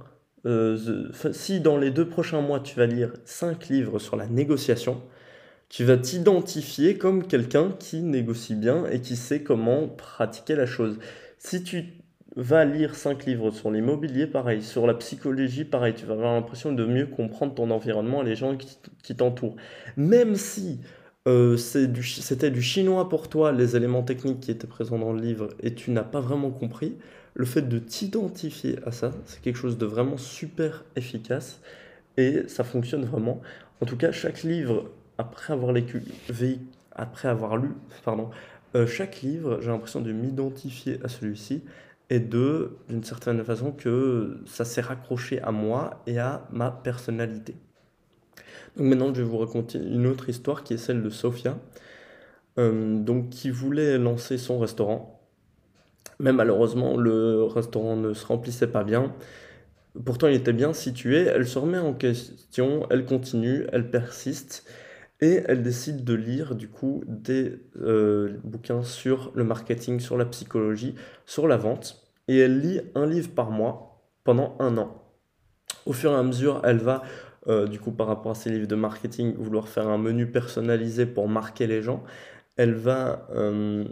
euh, 0.46 1.10
si 1.34 1.60
dans 1.60 1.78
les 1.78 1.92
deux 1.92 2.08
prochains 2.08 2.42
mois 2.42 2.60
tu 2.60 2.78
vas 2.78 2.86
lire 2.86 3.12
cinq 3.26 3.68
livres 3.68 4.00
sur 4.00 4.16
la 4.16 4.28
négociation, 4.28 5.02
tu 5.70 5.84
vas 5.84 5.98
t'identifier 5.98 6.98
comme 6.98 7.28
quelqu'un 7.28 7.72
qui 7.80 8.02
négocie 8.02 8.56
bien 8.56 8.86
et 8.86 9.02
qui 9.02 9.16
sait 9.16 9.44
comment 9.44 9.88
pratiquer 9.88 10.56
la 10.56 10.66
chose. 10.66 11.00
Si 11.38 11.64
tu 11.64 11.99
va 12.36 12.66
lire 12.66 12.96
5 12.96 13.26
livres 13.26 13.52
sur 13.52 13.72
l'immobilier, 13.72 14.28
pareil, 14.28 14.62
sur 14.62 14.86
la 14.88 14.94
psychologie, 14.94 15.66
pareil, 15.66 15.94
tu 15.96 16.06
vas 16.06 16.14
avoir 16.14 16.34
l'impression 16.34 16.72
de 16.72 16.86
mieux 16.86 17.08
comprendre 17.08 17.54
ton 17.56 17.72
environnement 17.72 18.22
et 18.22 18.26
les 18.26 18.36
gens 18.36 18.56
qui, 19.04 19.16
t'entourent. 19.16 19.56
Même 19.98 20.36
si 20.36 20.80
euh, 21.28 21.58
c'était 21.58 22.52
du, 22.52 22.62
chinois 22.62 23.10
pour 23.10 23.30
toi, 23.30 23.52
les 23.52 23.76
éléments 23.76 24.04
techniques 24.04 24.42
qui 24.42 24.52
étaient 24.52 24.68
présents 24.68 25.00
dans 25.00 25.14
le 25.14 25.22
livre, 25.22 25.50
et 25.62 25.74
tu 25.74 25.92
n'as 25.92 26.04
pas 26.04 26.20
vraiment 26.20 26.52
compris, 26.52 26.98
le 27.34 27.46
fait 27.46 27.62
de 27.64 27.80
t'identifier 27.80 28.80
à 28.86 28.92
ça, 28.92 29.12
c'est 29.26 29.42
quelque 29.42 29.58
chose 29.58 29.78
de 29.78 29.86
vraiment 29.86 30.18
super 30.18 30.84
efficace, 30.96 31.62
et 32.18 32.48
ça 32.48 32.64
fonctionne 32.64 33.06
vraiment. 33.06 33.42
En 33.82 33.86
tout 33.86 33.98
cas, 33.98 34.12
chaque 34.12 34.44
livre, 34.44 34.92
après 35.18 35.54
avoir, 35.54 35.76
après 36.96 37.28
avoir 37.28 37.58
lu, 37.58 37.70
pardon, 38.04 38.30
euh, 38.76 38.86
chaque 38.86 39.22
livre, 39.22 39.60
j'ai 39.62 39.70
l'impression 39.70 40.02
de 40.02 40.12
m'identifier 40.12 41.00
à 41.04 41.08
celui-ci 41.08 41.64
et 42.10 42.20
deux, 42.20 42.78
d'une 42.90 43.04
certaine 43.04 43.44
façon, 43.44 43.72
que 43.72 44.40
ça 44.46 44.66
s'est 44.66 44.82
raccroché 44.82 45.42
à 45.42 45.52
moi 45.52 46.02
et 46.08 46.20
à 46.20 46.48
ma 46.52 46.72
personnalité. 46.72 47.56
Donc 48.78 48.88
maintenant, 48.88 49.14
je 49.14 49.22
vais 49.22 49.28
vous 49.28 49.38
raconter 49.38 49.78
une 49.80 50.08
autre 50.08 50.30
histoire 50.30 50.64
qui 50.64 50.74
est 50.74 50.78
celle 50.78 51.04
de 51.04 51.10
Sophia. 51.10 51.58
donc 52.58 53.30
qui 53.30 53.50
voulait 53.50 53.98
lancer 53.98 54.38
son 54.38 54.60
restaurant. 54.60 55.22
Mais 56.20 56.34
malheureusement, 56.34 56.98
le 56.98 57.44
restaurant 57.44 57.96
ne 57.96 58.14
se 58.14 58.26
remplissait 58.26 58.68
pas 58.68 58.84
bien. 58.84 59.14
Pourtant, 60.06 60.28
il 60.28 60.36
était 60.36 60.54
bien 60.54 60.74
situé. 60.74 61.20
Elle 61.24 61.48
se 61.48 61.58
remet 61.60 61.78
en 61.78 61.94
question, 61.94 62.86
elle 62.90 63.06
continue, 63.06 63.66
elle 63.72 63.90
persiste. 63.90 64.66
Et 65.22 65.44
elle 65.48 65.64
décide 65.64 66.04
de 66.06 66.14
lire 66.14 66.56
du 66.56 66.70
coup 66.70 67.04
des 67.08 67.60
euh, 67.82 68.38
bouquins 68.44 68.84
sur 68.84 69.32
le 69.36 69.44
marketing, 69.44 70.00
sur 70.00 70.18
la 70.18 70.26
psychologie, 70.26 70.96
sur 71.26 71.48
la 71.48 71.58
vente. 71.58 72.10
Et 72.28 72.38
elle 72.38 72.62
lit 72.62 72.80
un 72.96 73.06
livre 73.06 73.30
par 73.32 73.52
mois 73.52 74.02
pendant 74.24 74.56
un 74.60 74.78
an. 74.78 75.04
Au 75.86 75.94
fur 75.94 76.12
et 76.12 76.16
à 76.16 76.24
mesure, 76.24 76.62
elle 76.64 76.78
va, 76.78 77.04
euh, 77.48 77.68
du 77.68 77.80
coup 77.80 77.92
par 77.92 78.08
rapport 78.08 78.32
à 78.32 78.36
ses 78.36 78.50
livres 78.50 78.68
de 78.68 78.76
marketing, 78.76 79.36
vouloir 79.36 79.68
faire 79.68 79.90
un 79.90 79.98
menu 79.98 80.26
personnalisé 80.28 81.06
pour 81.06 81.28
marquer 81.28 81.68
les 81.68 81.82
gens. 81.82 82.04
Elle 82.56 82.74
va 82.74 83.28
euh, 83.36 83.84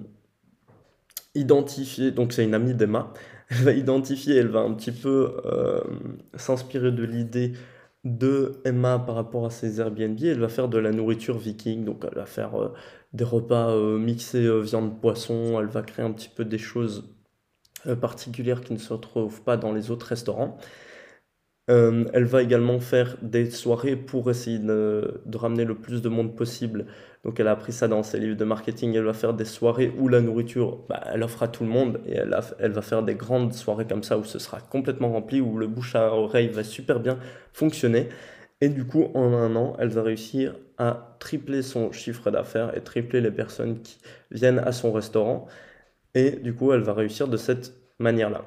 identifier, 1.35 2.11
donc 2.11 2.31
c'est 2.31 2.43
une 2.45 2.53
amie 2.53 2.73
d'Emma, 2.73 3.11
elle 3.49 3.63
va 3.63 3.71
identifier, 3.73 4.35
elle 4.37 4.47
va 4.47 4.59
un 4.59 4.73
petit 4.73 4.91
peu 4.91 5.37
s'inspirer 6.35 6.91
de 6.91 7.03
l'idée 7.03 7.53
de 8.03 8.61
Emma 8.65 8.99
par 8.99 9.15
rapport 9.15 9.45
à 9.45 9.49
ses 9.49 9.79
Airbnb, 9.79 10.17
elle 10.23 10.39
va 10.39 10.49
faire 10.49 10.69
de 10.69 10.77
la 10.77 10.91
nourriture 10.91 11.37
viking, 11.37 11.85
donc 11.85 12.05
elle 12.09 12.17
va 12.17 12.25
faire 12.25 12.55
euh, 12.61 12.73
des 13.13 13.23
repas 13.23 13.71
euh, 13.71 13.97
mixés 13.97 14.45
euh, 14.45 14.59
viande-poisson, 14.59 15.59
elle 15.59 15.67
va 15.67 15.81
créer 15.81 16.05
un 16.05 16.11
petit 16.11 16.29
peu 16.29 16.45
des 16.45 16.57
choses 16.57 17.09
particulières 18.01 18.61
qui 18.61 18.73
ne 18.73 18.79
se 18.79 18.91
retrouvent 18.91 19.41
pas 19.43 19.55
dans 19.55 19.71
les 19.71 19.91
autres 19.91 20.07
restaurants. 20.07 20.57
Elle 21.67 22.25
va 22.25 22.41
également 22.41 22.79
faire 22.79 23.17
des 23.21 23.49
soirées 23.51 23.95
pour 23.95 24.29
essayer 24.29 24.59
de, 24.59 25.21
ramener 25.35 25.65
le 25.65 25.75
plus 25.75 26.01
de 26.01 26.09
monde 26.09 26.35
possible. 26.35 26.87
Donc 27.27 27.39
elle 27.39 27.47
a 27.47 27.51
appris 27.51 27.73
ça 27.73 27.87
dans 27.87 28.01
ses 28.01 28.17
livres 28.19 28.35
de 28.35 28.43
marketing. 28.43 28.95
Elle 28.95 29.03
va 29.03 29.13
faire 29.13 29.35
des 29.35 29.45
soirées 29.45 29.93
où 29.99 30.07
la 30.07 30.21
nourriture, 30.21 30.79
bah, 30.89 31.03
elle 31.13 31.21
offre 31.21 31.43
à 31.43 31.47
tout 31.47 31.63
le 31.63 31.69
monde 31.69 32.01
et 32.07 32.13
elle, 32.13 32.71
va 32.71 32.81
faire 32.81 33.03
des 33.03 33.13
grandes 33.13 33.53
soirées 33.53 33.85
comme 33.85 34.01
ça 34.01 34.17
où 34.17 34.23
ce 34.23 34.39
sera 34.39 34.59
complètement 34.59 35.11
rempli, 35.11 35.39
où 35.39 35.57
le 35.57 35.67
bouche 35.67 35.95
à 35.95 36.11
oreille 36.13 36.47
va 36.47 36.63
super 36.63 36.99
bien 36.99 37.19
fonctionner. 37.53 38.09
Et 38.61 38.69
du 38.69 38.87
coup, 38.87 39.11
en 39.13 39.33
un 39.33 39.55
an, 39.55 39.75
elle 39.77 39.89
va 39.89 40.01
réussir 40.01 40.55
à 40.79 41.15
tripler 41.19 41.61
son 41.61 41.91
chiffre 41.91 42.31
d'affaires 42.31 42.75
et 42.75 42.81
tripler 42.81 43.21
les 43.21 43.31
personnes 43.31 43.81
qui 43.81 43.99
viennent 44.31 44.59
à 44.59 44.71
son 44.71 44.91
restaurant. 44.91 45.47
Et 46.15 46.31
du 46.31 46.55
coup, 46.55 46.73
elle 46.73 46.81
va 46.81 46.93
réussir 46.93 47.27
de 47.27 47.37
cette 47.37 47.73
manière-là 47.99 48.45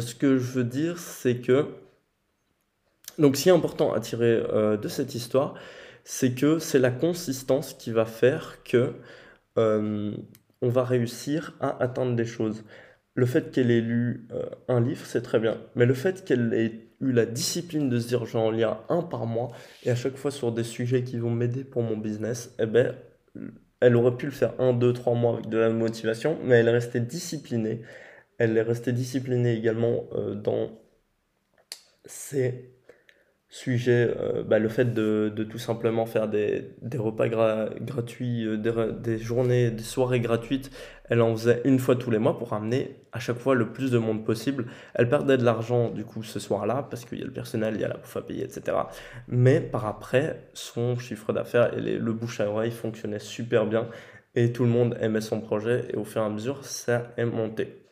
ce 0.00 0.14
que 0.14 0.38
je 0.38 0.52
veux 0.52 0.64
dire, 0.64 0.98
c'est 0.98 1.36
que. 1.36 1.66
Donc, 3.18 3.36
ce 3.36 3.44
qui 3.44 3.48
est 3.48 3.52
important 3.52 3.92
à 3.92 4.00
tirer 4.00 4.42
euh, 4.52 4.76
de 4.76 4.88
cette 4.88 5.14
histoire, 5.14 5.54
c'est 6.04 6.34
que 6.34 6.58
c'est 6.58 6.78
la 6.78 6.90
consistance 6.90 7.74
qui 7.74 7.92
va 7.92 8.04
faire 8.06 8.62
que 8.64 8.94
euh, 9.58 10.16
on 10.62 10.68
va 10.68 10.84
réussir 10.84 11.56
à 11.60 11.82
atteindre 11.82 12.16
des 12.16 12.24
choses. 12.24 12.64
Le 13.14 13.26
fait 13.26 13.50
qu'elle 13.50 13.70
ait 13.70 13.80
lu 13.80 14.28
euh, 14.32 14.46
un 14.68 14.80
livre, 14.80 15.04
c'est 15.04 15.22
très 15.22 15.40
bien. 15.40 15.60
Mais 15.74 15.86
le 15.86 15.94
fait 15.94 16.24
qu'elle 16.24 16.52
ait 16.54 16.88
eu 17.00 17.12
la 17.12 17.26
discipline 17.26 17.88
de 17.88 17.98
se 17.98 18.08
dire 18.08 18.26
j'en 18.26 18.50
lis 18.50 18.64
un 18.64 19.02
par 19.02 19.26
mois 19.26 19.48
et 19.84 19.90
à 19.90 19.94
chaque 19.94 20.16
fois 20.16 20.30
sur 20.30 20.52
des 20.52 20.64
sujets 20.64 21.04
qui 21.04 21.18
vont 21.18 21.30
m'aider 21.30 21.64
pour 21.64 21.82
mon 21.82 21.96
business, 21.96 22.54
eh 22.58 22.66
ben, 22.66 22.94
elle 23.80 23.96
aurait 23.96 24.16
pu 24.16 24.26
le 24.26 24.32
faire 24.32 24.54
un, 24.60 24.72
deux, 24.72 24.92
trois 24.92 25.14
mois 25.14 25.34
avec 25.34 25.48
de 25.48 25.58
la 25.58 25.70
motivation, 25.70 26.38
mais 26.44 26.56
elle 26.56 26.68
est 26.68 26.72
restée 26.72 27.00
disciplinée. 27.00 27.82
Elle 28.38 28.56
est 28.56 28.62
restée 28.62 28.92
disciplinée 28.92 29.54
également 29.54 30.04
euh, 30.14 30.34
dans 30.34 30.70
ses 32.04 32.77
sujets, 33.50 34.14
euh, 34.18 34.42
bah, 34.42 34.58
le 34.58 34.68
fait 34.68 34.92
de, 34.92 35.32
tout 35.50 35.58
simplement 35.58 36.04
faire 36.04 36.28
des, 36.28 36.74
repas 36.98 37.28
gratuits, 37.28 38.46
euh, 38.46 38.92
des, 38.92 39.18
journées, 39.18 39.70
des 39.70 39.82
soirées 39.82 40.20
gratuites, 40.20 40.70
elle 41.08 41.22
en 41.22 41.34
faisait 41.34 41.62
une 41.64 41.78
fois 41.78 41.96
tous 41.96 42.10
les 42.10 42.18
mois 42.18 42.38
pour 42.38 42.50
ramener 42.50 42.96
à 43.12 43.18
chaque 43.18 43.38
fois 43.38 43.54
le 43.54 43.72
plus 43.72 43.90
de 43.90 43.96
monde 43.96 44.24
possible. 44.24 44.66
Elle 44.94 45.08
perdait 45.08 45.38
de 45.38 45.44
l'argent 45.44 45.88
du 45.90 46.04
coup 46.04 46.22
ce 46.22 46.38
soir-là 46.38 46.86
parce 46.90 47.06
qu'il 47.06 47.18
y 47.18 47.22
a 47.22 47.24
le 47.24 47.32
personnel, 47.32 47.74
il 47.76 47.80
y 47.80 47.84
a 47.84 47.88
la 47.88 47.96
bouffe 47.96 48.16
à 48.16 48.22
payer, 48.22 48.44
etc. 48.44 48.76
Mais 49.28 49.60
par 49.60 49.86
après, 49.86 50.48
son 50.52 50.98
chiffre 50.98 51.32
d'affaires 51.32 51.72
et 51.76 51.80
le 51.80 52.12
bouche 52.12 52.40
à 52.40 52.50
oreille 52.50 52.70
fonctionnaient 52.70 53.18
super 53.18 53.66
bien 53.66 53.88
et 54.34 54.52
tout 54.52 54.64
le 54.64 54.70
monde 54.70 54.98
aimait 55.00 55.22
son 55.22 55.40
projet 55.40 55.86
et 55.90 55.96
au 55.96 56.04
fur 56.04 56.20
et 56.20 56.26
à 56.26 56.28
mesure, 56.28 56.64
ça 56.64 57.12
est 57.16 57.24
monté. 57.24 57.87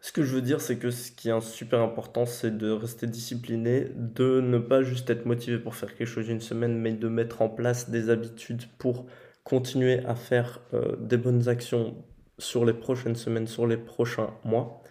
Ce 0.00 0.12
que 0.12 0.22
je 0.22 0.34
veux 0.34 0.42
dire, 0.42 0.60
c'est 0.60 0.78
que 0.78 0.90
ce 0.90 1.10
qui 1.10 1.28
est 1.28 1.40
super 1.40 1.80
important, 1.80 2.24
c'est 2.24 2.56
de 2.56 2.70
rester 2.70 3.06
discipliné, 3.06 3.88
de 3.96 4.40
ne 4.40 4.58
pas 4.58 4.82
juste 4.82 5.10
être 5.10 5.26
motivé 5.26 5.58
pour 5.58 5.74
faire 5.74 5.94
quelque 5.96 6.08
chose 6.08 6.28
une 6.28 6.40
semaine, 6.40 6.78
mais 6.78 6.92
de 6.92 7.08
mettre 7.08 7.42
en 7.42 7.48
place 7.48 7.90
des 7.90 8.10
habitudes 8.10 8.64
pour 8.78 9.06
continuer 9.44 10.04
à 10.04 10.14
faire 10.14 10.60
euh, 10.74 10.96
des 11.00 11.16
bonnes 11.16 11.48
actions 11.48 11.96
sur 12.38 12.64
les 12.64 12.74
prochaines 12.74 13.16
semaines, 13.16 13.46
sur 13.48 13.66
les 13.66 13.76
prochains 13.76 14.30
mois. 14.44 14.82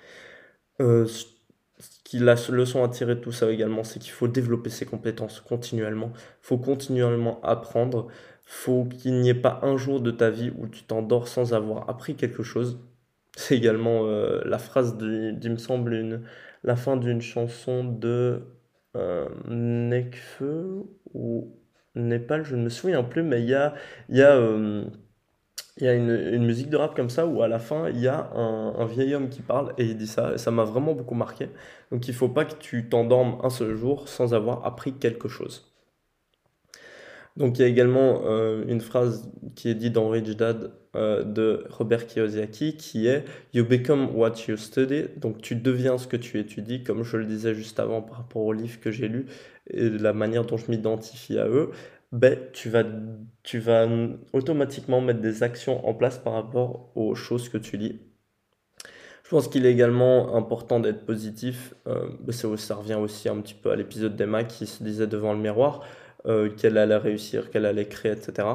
Euh, 0.81 1.07
la 2.13 2.35
leçon 2.49 2.83
à 2.83 2.89
tirer 2.89 3.15
de 3.15 3.19
tout 3.21 3.31
ça 3.31 3.51
également, 3.51 3.83
c'est 3.83 3.99
qu'il 3.99 4.11
faut 4.11 4.27
développer 4.27 4.69
ses 4.69 4.85
compétences 4.85 5.41
continuellement. 5.41 6.11
Il 6.15 6.47
faut 6.47 6.57
continuellement 6.57 7.39
apprendre. 7.43 8.07
Il 8.11 8.51
faut 8.51 8.85
qu'il 8.85 9.19
n'y 9.19 9.29
ait 9.29 9.33
pas 9.33 9.59
un 9.63 9.77
jour 9.77 10.01
de 10.01 10.11
ta 10.11 10.29
vie 10.29 10.51
où 10.57 10.67
tu 10.67 10.83
t'endors 10.83 11.27
sans 11.27 11.53
avoir 11.53 11.89
appris 11.89 12.15
quelque 12.15 12.43
chose. 12.43 12.79
C'est 13.38 13.56
également 13.56 14.06
euh, 14.08 14.41
la 14.46 14.58
phrase, 14.58 14.98
de, 14.98 15.36
il 15.41 15.51
me 15.51 15.58
semble, 15.58 15.94
une, 15.94 16.24
la 16.63 16.75
fin 16.75 16.98
d'une 16.98 17.22
chanson 17.22 17.84
de 17.84 18.41
euh, 18.96 19.29
Nekfeu 19.48 20.86
ou 21.13 21.56
Népal, 21.96 22.44
je 22.46 22.56
ne 22.56 22.63
me 22.63 22.70
souviens 22.70 23.03
plus, 23.03 23.22
mais 23.24 23.41
il 23.41 23.50
y 23.50 23.53
a, 23.53 23.75
y 24.10 24.22
a, 24.24 24.36
euh, 24.36 24.86
une, 25.82 26.46
musique 26.46 26.70
de 26.72 26.77
rap 26.77 26.96
comme 26.96 27.12
ça 27.12 27.27
où 27.27 27.44
à 27.44 27.48
la 27.48 27.60
fin 27.60 27.89
il 27.89 28.00
y 28.00 28.08
a 28.08 28.32
un, 28.34 28.74
un 28.75 28.86
vieil 28.86 29.13
homme 29.13 29.29
qui 29.29 29.41
parle 29.44 29.74
et 29.77 29.86
il 29.86 29.98
dit 29.98 30.08
ça, 30.08 30.34
et 30.34 30.38
ça 30.39 30.50
m'a 30.51 30.63
vraiment 30.63 30.94
beaucoup 30.94 31.15
marqué. 31.15 31.50
Donc 31.91 32.08
il 32.08 32.15
faut 32.15 32.29
pas 32.29 32.46
que 32.46 32.56
tu 32.56 32.89
t'endormes 32.89 33.39
un 33.44 33.50
seul 33.51 33.75
jour 33.75 34.10
sans 34.10 34.34
avoir 34.34 34.65
appris 34.65 34.94
quelque 34.94 35.27
chose. 35.27 35.76
Donc 37.38 37.60
il 37.60 37.62
y 37.62 37.65
a 37.65 37.67
également 37.67 38.24
euh, 38.25 38.63
une 38.67 38.82
phrase 38.82 39.32
qui 39.56 39.70
est 39.70 39.75
dite 39.75 39.94
dans 39.94 40.10
Rich 40.10 40.36
Dad 40.36 40.72
euh, 40.96 41.24
de 41.24 41.65
Robert 41.70 42.08
Kiyosaki 42.08 42.75
qui 42.75 43.08
est 43.08 43.25
You 43.53 43.63
become 43.63 44.15
what 44.15 44.34
you 44.48 44.58
study. 44.58 45.06
Donc 45.17 45.41
tu 45.41 45.56
deviens 45.56 46.00
ce 46.00 46.08
que 46.08 46.17
tu 46.17 46.39
étudies, 46.39 46.84
comme 46.84 47.03
je 47.03 47.15
le 47.17 47.25
disais 47.25 47.53
juste 47.53 47.79
avant 47.79 48.01
par 48.01 48.17
rapport 48.17 48.41
aux 48.41 48.53
livres 48.53 48.79
que 48.79 48.89
j'ai 48.89 49.08
lus 49.08 49.27
et 49.70 49.89
la 49.89 50.13
manière 50.13 50.46
dont 50.46 50.58
je 50.58 50.70
m'identifie 50.72 51.38
à 51.38 51.48
eux. 51.48 51.70
Ben, 52.12 52.39
tu, 52.53 52.70
vas, 52.70 52.84
tu 53.44 53.60
vas 53.60 53.88
automatiquement 54.34 55.01
mettre 55.01 55.20
des 55.20 55.44
actions 55.44 55.86
en 55.88 55.94
place 55.94 56.17
par 56.17 56.34
rapport 56.34 56.91
aux 56.96 57.15
choses 57.15 57.50
que 57.50 57.58
tu 57.58 57.77
lis. 57.77 58.00
Je 59.25 59.29
pense 59.29 59.50
qu'il 59.50 59.65
est 59.65 59.72
également 59.74 60.36
important 60.38 60.79
d'être 60.79 61.06
positif. 61.06 61.75
Euh, 61.86 62.08
ben, 62.22 62.32
ça 62.32 62.75
revient 62.75 62.96
aussi 62.96 63.27
un 63.27 63.41
petit 63.41 63.53
peu 63.53 63.72
à 63.72 63.75
l'épisode 63.75 64.15
d'Emma 64.15 64.46
qui 64.46 64.65
se 64.65 64.82
disait 64.82 65.06
devant 65.06 65.34
le 65.34 65.39
miroir. 65.39 65.84
Euh, 66.27 66.50
qu'elle 66.50 66.77
allait 66.77 66.98
réussir, 66.98 67.50
qu'elle 67.51 67.65
allait 67.65 67.88
créer, 67.88 68.12
etc. 68.12 68.46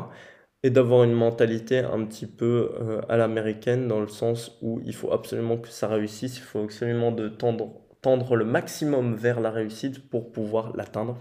Et 0.63 0.69
d'avoir 0.69 1.05
une 1.05 1.15
mentalité 1.15 1.79
un 1.79 2.05
petit 2.05 2.27
peu 2.27 2.71
euh, 2.81 3.01
à 3.09 3.17
l'américaine 3.17 3.89
dans 3.89 4.01
le 4.01 4.09
sens 4.09 4.59
où 4.61 4.79
il 4.85 4.95
faut 4.95 5.11
absolument 5.11 5.57
que 5.57 5.69
ça 5.69 5.89
réussisse, 5.89 6.37
il 6.37 6.43
faut 6.43 6.63
absolument 6.63 7.13
de 7.13 7.29
tendre, 7.31 7.81
tendre 8.03 8.37
le 8.37 8.45
maximum 8.45 9.15
vers 9.15 9.41
la 9.41 9.51
réussite 9.51 10.11
pour 10.11 10.33
pouvoir 10.33 10.77
l'atteindre. 10.77 11.17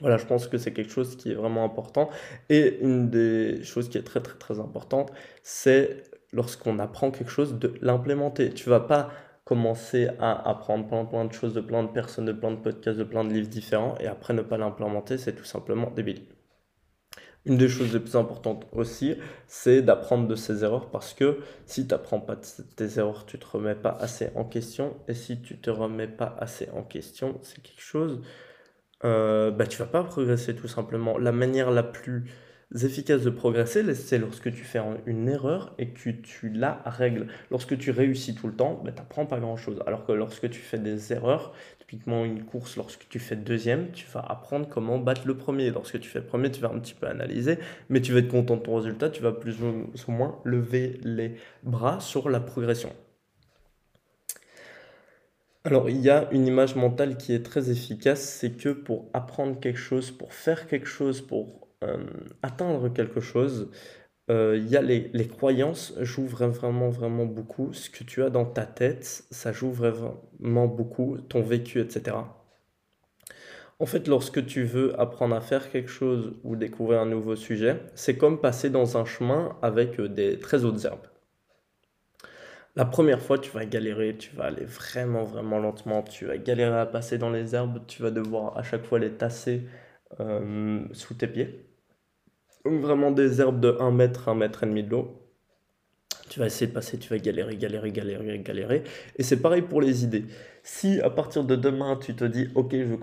Voilà, 0.00 0.18
je 0.18 0.26
pense 0.26 0.46
que 0.46 0.56
c'est 0.56 0.72
quelque 0.72 0.92
chose 0.92 1.16
qui 1.16 1.32
est 1.32 1.34
vraiment 1.34 1.64
important. 1.64 2.08
Et 2.48 2.78
une 2.80 3.10
des 3.10 3.64
choses 3.64 3.88
qui 3.88 3.98
est 3.98 4.02
très 4.02 4.20
très 4.20 4.38
très 4.38 4.60
importante, 4.60 5.12
c'est 5.42 6.04
lorsqu'on 6.32 6.78
apprend 6.78 7.10
quelque 7.10 7.30
chose 7.30 7.58
de 7.58 7.74
l'implémenter. 7.80 8.50
Tu 8.50 8.68
vas 8.70 8.80
pas 8.80 9.10
commencer 9.52 10.08
à 10.18 10.48
apprendre 10.48 10.86
plein, 10.86 11.04
plein 11.04 11.26
de 11.26 11.32
choses 11.34 11.52
de 11.52 11.60
plein 11.60 11.82
de 11.82 11.88
personnes, 11.88 12.24
de 12.24 12.32
plein 12.32 12.52
de 12.52 12.56
podcasts, 12.56 12.98
de 12.98 13.04
plein 13.04 13.22
de 13.22 13.34
livres 13.34 13.50
différents, 13.50 13.96
et 14.00 14.06
après 14.06 14.32
ne 14.32 14.40
pas 14.40 14.56
l'implémenter, 14.56 15.18
c'est 15.18 15.34
tout 15.34 15.44
simplement 15.44 15.90
débile. 15.90 16.22
Une 17.44 17.58
des 17.58 17.68
choses 17.68 17.92
les 17.92 18.00
plus 18.00 18.16
importantes 18.16 18.66
aussi, 18.72 19.14
c'est 19.46 19.82
d'apprendre 19.82 20.26
de 20.26 20.36
ses 20.36 20.64
erreurs 20.64 20.90
parce 20.90 21.12
que 21.12 21.40
si 21.66 21.86
tu 21.86 21.92
n'apprends 21.92 22.20
pas 22.20 22.36
tes 22.76 22.98
erreurs, 22.98 23.26
tu 23.26 23.36
ne 23.36 23.42
te 23.42 23.46
remets 23.46 23.74
pas 23.74 23.94
assez 24.00 24.30
en 24.36 24.44
question. 24.44 24.96
Et 25.06 25.12
si 25.12 25.42
tu 25.42 25.58
te 25.58 25.68
remets 25.68 26.08
pas 26.08 26.34
assez 26.38 26.70
en 26.70 26.82
question, 26.82 27.38
c'est 27.42 27.60
quelque 27.62 27.82
chose, 27.82 28.22
euh, 29.04 29.50
bah, 29.50 29.66
tu 29.66 29.76
vas 29.78 29.86
pas 29.86 30.02
progresser 30.02 30.54
tout 30.56 30.68
simplement. 30.68 31.18
La 31.18 31.32
manière 31.32 31.70
la 31.70 31.82
plus 31.82 32.24
efficace 32.74 33.22
de 33.22 33.30
progresser, 33.30 33.94
c'est 33.94 34.18
lorsque 34.18 34.52
tu 34.52 34.64
fais 34.64 34.80
une 35.06 35.28
erreur 35.28 35.74
et 35.78 35.88
que 35.88 36.10
tu 36.10 36.48
la 36.50 36.82
règles. 36.86 37.26
Lorsque 37.50 37.76
tu 37.78 37.90
réussis 37.90 38.34
tout 38.34 38.46
le 38.46 38.54
temps, 38.54 38.80
ben, 38.84 38.92
tu 38.92 38.98
n'apprends 38.98 39.26
pas 39.26 39.38
grand-chose. 39.38 39.82
Alors 39.86 40.04
que 40.06 40.12
lorsque 40.12 40.48
tu 40.50 40.60
fais 40.60 40.78
des 40.78 41.12
erreurs, 41.12 41.52
typiquement 41.78 42.24
une 42.24 42.44
course, 42.44 42.76
lorsque 42.76 43.08
tu 43.08 43.18
fais 43.18 43.36
deuxième, 43.36 43.90
tu 43.92 44.06
vas 44.12 44.20
apprendre 44.20 44.68
comment 44.68 44.98
battre 44.98 45.26
le 45.26 45.36
premier. 45.36 45.70
Lorsque 45.70 46.00
tu 46.00 46.08
fais 46.08 46.22
premier, 46.22 46.50
tu 46.50 46.60
vas 46.60 46.70
un 46.70 46.78
petit 46.78 46.94
peu 46.94 47.06
analyser, 47.06 47.58
mais 47.88 48.00
tu 48.00 48.12
vas 48.12 48.20
être 48.20 48.28
content 48.28 48.56
de 48.56 48.62
ton 48.62 48.76
résultat, 48.76 49.10
tu 49.10 49.22
vas 49.22 49.32
plus 49.32 49.56
ou 49.62 50.12
moins 50.12 50.38
lever 50.44 50.98
les 51.02 51.36
bras 51.62 52.00
sur 52.00 52.30
la 52.30 52.40
progression. 52.40 52.92
Alors, 55.64 55.88
il 55.88 56.00
y 56.00 56.10
a 56.10 56.28
une 56.32 56.46
image 56.48 56.74
mentale 56.74 57.16
qui 57.16 57.32
est 57.32 57.44
très 57.44 57.70
efficace, 57.70 58.20
c'est 58.20 58.50
que 58.50 58.70
pour 58.70 59.08
apprendre 59.12 59.60
quelque 59.60 59.78
chose, 59.78 60.10
pour 60.10 60.34
faire 60.34 60.66
quelque 60.66 60.88
chose, 60.88 61.20
pour 61.20 61.61
atteindre 62.42 62.88
quelque 62.92 63.20
chose, 63.20 63.70
il 64.28 64.66
y 64.68 64.76
a 64.76 64.82
les, 64.82 65.10
les 65.12 65.28
croyances 65.28 65.94
jouent 66.00 66.26
vraiment, 66.26 66.88
vraiment 66.88 67.26
beaucoup. 67.26 67.72
Ce 67.72 67.90
que 67.90 68.04
tu 68.04 68.22
as 68.22 68.30
dans 68.30 68.46
ta 68.46 68.66
tête, 68.66 69.24
ça 69.30 69.52
joue 69.52 69.70
vraiment 69.70 70.66
beaucoup, 70.66 71.18
ton 71.18 71.42
vécu, 71.42 71.80
etc. 71.80 72.16
En 73.82 73.86
fait, 73.86 74.06
lorsque 74.06 74.46
tu 74.46 74.62
veux 74.62 74.98
apprendre 75.00 75.34
à 75.34 75.40
faire 75.40 75.68
quelque 75.70 75.90
chose 75.90 76.34
ou 76.44 76.54
découvrir 76.54 77.00
un 77.00 77.06
nouveau 77.06 77.34
sujet, 77.34 77.80
c'est 77.96 78.16
comme 78.16 78.40
passer 78.40 78.70
dans 78.70 78.96
un 78.96 79.04
chemin 79.04 79.56
avec 79.60 80.00
des 80.00 80.38
très 80.38 80.64
hautes 80.64 80.84
herbes. 80.84 81.08
La 82.76 82.84
première 82.84 83.20
fois, 83.20 83.38
tu 83.38 83.50
vas 83.50 83.66
galérer, 83.66 84.16
tu 84.16 84.34
vas 84.36 84.44
aller 84.44 84.64
vraiment, 84.64 85.24
vraiment 85.24 85.58
lentement, 85.58 86.02
tu 86.02 86.26
vas 86.26 86.38
galérer 86.38 86.78
à 86.78 86.86
passer 86.86 87.18
dans 87.18 87.30
les 87.30 87.54
herbes, 87.54 87.80
tu 87.88 88.02
vas 88.02 88.10
devoir 88.10 88.56
à 88.56 88.62
chaque 88.62 88.84
fois 88.84 88.98
les 88.98 89.12
tasser 89.12 89.66
euh, 90.20 90.84
sous 90.92 91.14
tes 91.14 91.26
pieds. 91.26 91.66
Donc 92.64 92.80
vraiment 92.80 93.10
des 93.10 93.40
herbes 93.40 93.60
de 93.60 93.76
1 93.80 93.90
mètre, 93.90 94.28
1 94.28 94.34
mètre 94.34 94.62
et 94.64 94.66
demi 94.66 94.82
de 94.82 94.90
l'eau. 94.90 95.18
Tu 96.28 96.38
vas 96.38 96.46
essayer 96.46 96.66
de 96.66 96.72
passer, 96.72 96.98
tu 96.98 97.10
vas 97.10 97.18
galérer, 97.18 97.56
galérer, 97.56 97.90
galérer, 97.90 98.38
galérer. 98.38 98.84
Et 99.16 99.22
c'est 99.22 99.42
pareil 99.42 99.62
pour 99.62 99.82
les 99.82 100.02
idées. 100.04 100.24
Si 100.62 101.00
à 101.00 101.10
partir 101.10 101.44
de 101.44 101.56
demain, 101.56 101.98
tu 102.00 102.14
te 102.14 102.24
dis, 102.24 102.48
ok, 102.54 102.70
je 102.72 102.84
veux 102.84 102.98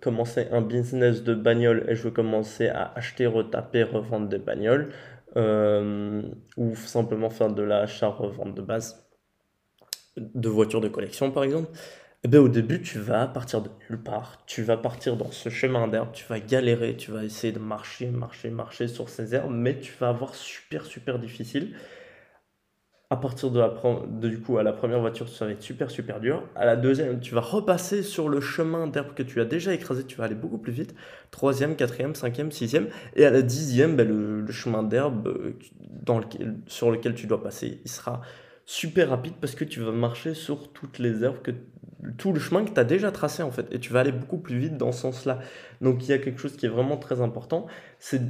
commencer 0.00 0.46
un 0.50 0.60
business 0.60 1.22
de 1.22 1.34
bagnole 1.34 1.86
et 1.88 1.94
je 1.94 2.02
veux 2.02 2.10
commencer 2.10 2.68
à 2.68 2.92
acheter, 2.94 3.24
retaper, 3.26 3.84
revendre 3.84 4.28
des 4.28 4.38
bagnoles, 4.38 4.90
euh, 5.36 6.22
ou 6.56 6.74
simplement 6.74 7.30
faire 7.30 7.50
de 7.50 7.62
l'achat-revente 7.62 8.54
de 8.54 8.62
base, 8.62 9.06
de 10.16 10.48
voitures 10.48 10.80
de 10.80 10.88
collection 10.88 11.30
par 11.30 11.44
exemple, 11.44 11.70
eh 12.26 12.28
bien, 12.28 12.40
au 12.40 12.48
début, 12.48 12.82
tu 12.82 12.98
vas 12.98 13.28
partir 13.28 13.62
de 13.62 13.70
nulle 13.88 14.02
part. 14.02 14.42
Tu 14.46 14.64
vas 14.64 14.76
partir 14.76 15.16
dans 15.16 15.30
ce 15.30 15.48
chemin 15.48 15.86
d'herbe, 15.86 16.10
tu 16.12 16.24
vas 16.26 16.40
galérer, 16.40 16.96
tu 16.96 17.12
vas 17.12 17.22
essayer 17.22 17.52
de 17.52 17.60
marcher, 17.60 18.10
marcher, 18.10 18.50
marcher 18.50 18.88
sur 18.88 19.08
ces 19.08 19.36
herbes, 19.36 19.52
mais 19.52 19.78
tu 19.78 19.92
vas 20.00 20.08
avoir 20.08 20.34
super, 20.34 20.86
super 20.86 21.20
difficile. 21.20 21.76
À 23.10 23.16
partir 23.16 23.52
de 23.52 23.60
la 23.60 23.72
du 24.08 24.40
coup, 24.40 24.58
à 24.58 24.64
première 24.72 24.98
voiture, 24.98 25.28
ça 25.28 25.46
va 25.46 25.52
être 25.52 25.62
super, 25.62 25.88
super 25.88 26.18
dur. 26.18 26.42
À 26.56 26.64
la 26.66 26.74
deuxième, 26.74 27.20
tu 27.20 27.32
vas 27.32 27.40
repasser 27.40 28.02
sur 28.02 28.28
le 28.28 28.40
chemin 28.40 28.88
d'herbe 28.88 29.14
que 29.14 29.22
tu 29.22 29.40
as 29.40 29.44
déjà 29.44 29.72
écrasé, 29.72 30.02
tu 30.02 30.16
vas 30.16 30.24
aller 30.24 30.34
beaucoup 30.34 30.58
plus 30.58 30.72
vite. 30.72 30.96
Troisième, 31.30 31.76
quatrième, 31.76 32.16
cinquième, 32.16 32.50
sixième. 32.50 32.88
Et 33.14 33.24
à 33.24 33.30
la 33.30 33.42
dixième, 33.42 33.94
ben, 33.94 34.08
le, 34.08 34.50
chemin 34.50 34.82
d'herbe 34.82 35.28
euh, 35.28 36.20
sur 36.66 36.90
lequel 36.90 37.14
tu 37.14 37.28
dois 37.28 37.40
passer, 37.40 37.80
il 37.84 37.88
sera 37.88 38.20
super 38.66 39.10
rapide 39.10 39.34
parce 39.40 39.54
que 39.54 39.64
tu 39.64 39.80
vas 39.80 39.92
marcher 39.92 40.34
sur 40.34 40.72
toutes 40.72 40.98
les 40.98 41.22
herbes, 41.22 41.40
que, 41.40 41.52
tout 42.18 42.32
le 42.32 42.40
chemin 42.40 42.64
que 42.64 42.72
tu 42.72 42.80
as 42.80 42.84
déjà 42.84 43.12
tracé 43.12 43.42
en 43.42 43.50
fait, 43.52 43.66
et 43.72 43.78
tu 43.78 43.92
vas 43.92 44.00
aller 44.00 44.12
beaucoup 44.12 44.38
plus 44.38 44.58
vite 44.58 44.76
dans 44.76 44.92
ce 44.92 45.02
sens-là. 45.02 45.38
Donc 45.80 46.04
il 46.04 46.10
y 46.10 46.12
a 46.12 46.18
quelque 46.18 46.40
chose 46.40 46.56
qui 46.56 46.66
est 46.66 46.68
vraiment 46.68 46.96
très 46.96 47.20
important, 47.20 47.66
c'est 48.00 48.20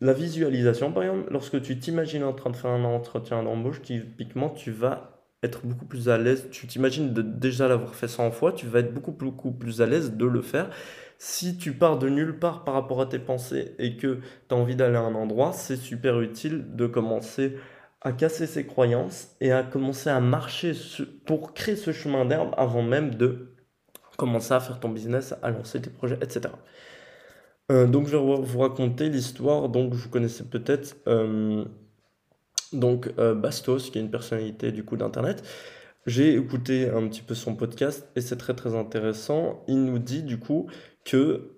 la 0.00 0.12
visualisation. 0.12 0.92
Par 0.92 1.02
exemple, 1.02 1.26
lorsque 1.30 1.60
tu 1.60 1.78
t'imagines 1.78 2.22
en 2.22 2.32
train 2.32 2.50
de 2.50 2.56
faire 2.56 2.70
un 2.70 2.84
entretien 2.84 3.42
d'embauche, 3.42 3.82
typiquement 3.82 4.48
tu 4.48 4.70
vas 4.70 5.10
être 5.42 5.66
beaucoup 5.66 5.84
plus 5.84 6.08
à 6.08 6.16
l'aise, 6.16 6.48
tu 6.50 6.66
t'imagines 6.66 7.12
déjà 7.12 7.68
l'avoir 7.68 7.94
fait 7.94 8.08
100 8.08 8.30
fois, 8.30 8.52
tu 8.52 8.66
vas 8.66 8.78
être 8.78 8.94
beaucoup, 8.94 9.12
beaucoup 9.12 9.52
plus 9.52 9.82
à 9.82 9.86
l'aise 9.86 10.12
de 10.12 10.24
le 10.24 10.40
faire. 10.40 10.70
Si 11.18 11.56
tu 11.58 11.72
pars 11.72 11.98
de 11.98 12.08
nulle 12.08 12.38
part 12.38 12.64
par 12.64 12.74
rapport 12.74 13.00
à 13.00 13.06
tes 13.06 13.18
pensées 13.18 13.74
et 13.78 13.96
que 13.96 14.20
tu 14.48 14.54
as 14.54 14.56
envie 14.56 14.76
d'aller 14.76 14.96
à 14.96 15.00
un 15.00 15.14
endroit, 15.14 15.52
c'est 15.52 15.76
super 15.76 16.20
utile 16.20 16.64
de 16.74 16.86
commencer 16.86 17.56
à 18.04 18.12
casser 18.12 18.46
ses 18.46 18.66
croyances 18.66 19.34
et 19.40 19.50
à 19.50 19.62
commencer 19.62 20.10
à 20.10 20.20
marcher 20.20 20.72
pour 21.24 21.54
créer 21.54 21.74
ce 21.74 21.90
chemin 21.90 22.26
d'herbe 22.26 22.54
avant 22.58 22.82
même 22.82 23.14
de 23.14 23.54
commencer 24.18 24.52
à 24.52 24.60
faire 24.60 24.78
ton 24.78 24.90
business, 24.90 25.34
à 25.42 25.50
lancer 25.50 25.80
tes 25.80 25.90
projets, 25.90 26.18
etc. 26.20 26.50
Euh, 27.72 27.86
donc 27.86 28.06
je 28.08 28.16
vais 28.16 28.42
vous 28.42 28.58
raconter 28.58 29.08
l'histoire, 29.08 29.70
donc 29.70 29.94
vous 29.94 30.08
connaissez 30.10 30.44
peut-être 30.44 30.96
euh, 31.08 31.64
donc 32.74 33.10
euh, 33.18 33.34
Bastos, 33.34 33.90
qui 33.90 33.98
est 33.98 34.02
une 34.02 34.10
personnalité 34.10 34.70
du 34.70 34.84
coup 34.84 34.96
d'internet. 34.96 35.42
J'ai 36.06 36.34
écouté 36.34 36.90
un 36.90 37.08
petit 37.08 37.22
peu 37.22 37.34
son 37.34 37.56
podcast 37.56 38.06
et 38.14 38.20
c'est 38.20 38.36
très 38.36 38.54
très 38.54 38.74
intéressant. 38.74 39.64
Il 39.66 39.82
nous 39.84 39.98
dit 39.98 40.22
du 40.22 40.38
coup 40.38 40.68
que 41.06 41.56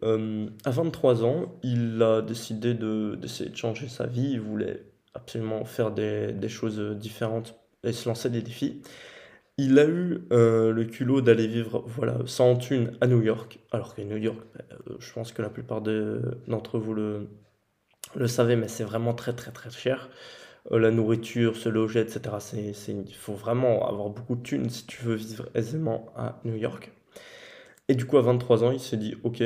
à 0.65 0.71
23 0.71 1.25
ans, 1.25 1.59
il 1.65 2.01
a 2.01 2.23
décidé 2.23 2.75
de, 2.75 3.17
d'essayer 3.17 3.51
de 3.51 3.57
changer 3.57 3.89
sa 3.89 4.07
vie. 4.07 4.31
Il 4.35 4.41
voulait 4.41 4.85
absolument 5.17 5.65
faire 5.65 5.91
des, 5.91 6.33
des, 6.33 6.49
choses 6.49 6.79
différentes 6.97 7.59
et 7.85 7.93
se 7.93 8.09
lancer 8.09 8.31
des 8.31 8.43
défis. 8.43 8.83
Il 9.59 9.79
a 9.79 9.87
eu 9.87 10.27
euh, 10.33 10.71
le 10.71 10.85
culot 10.85 11.23
d'aller 11.23 11.47
vivre 11.47 11.83
voilà, 11.87 12.19
sans 12.27 12.57
thune 12.57 12.93
à 13.01 13.07
New 13.07 13.23
York, 13.23 13.59
alors 13.73 13.95
que 13.95 14.03
New 14.03 14.19
York, 14.19 14.39
euh, 14.59 14.97
je 14.99 15.13
pense 15.13 15.33
que 15.33 15.41
la 15.41 15.49
plupart 15.49 15.81
d'entre 15.81 16.79
vous 16.79 16.93
le, 16.93 17.29
le 18.15 18.27
savez, 18.27 18.55
mais 18.55 18.69
c'est 18.69 18.85
vraiment 18.85 19.15
très 19.15 19.33
très 19.33 19.53
très 19.53 19.71
cher. 19.71 20.11
Euh, 20.73 20.79
la 20.79 20.91
nourriture, 20.91 21.57
se 21.57 21.71
loger, 21.71 22.01
etc. 22.01 22.37
Il 22.89 23.15
faut 23.15 23.33
vraiment 23.35 23.89
avoir 23.89 24.11
beaucoup 24.11 24.37
de 24.37 24.43
thunes 24.43 24.69
si 24.69 24.87
tu 24.87 25.03
veux 25.03 25.15
vivre 25.15 25.49
aisément 25.55 26.13
à 26.17 26.39
New 26.45 26.57
York. 26.57 26.93
Et 27.89 27.95
du 27.95 28.05
coup, 28.05 28.19
à 28.19 28.23
23 28.23 28.65
ans, 28.65 28.73
il 28.73 28.81
s'est 28.81 28.97
dit, 28.97 29.15
ok, 29.25 29.43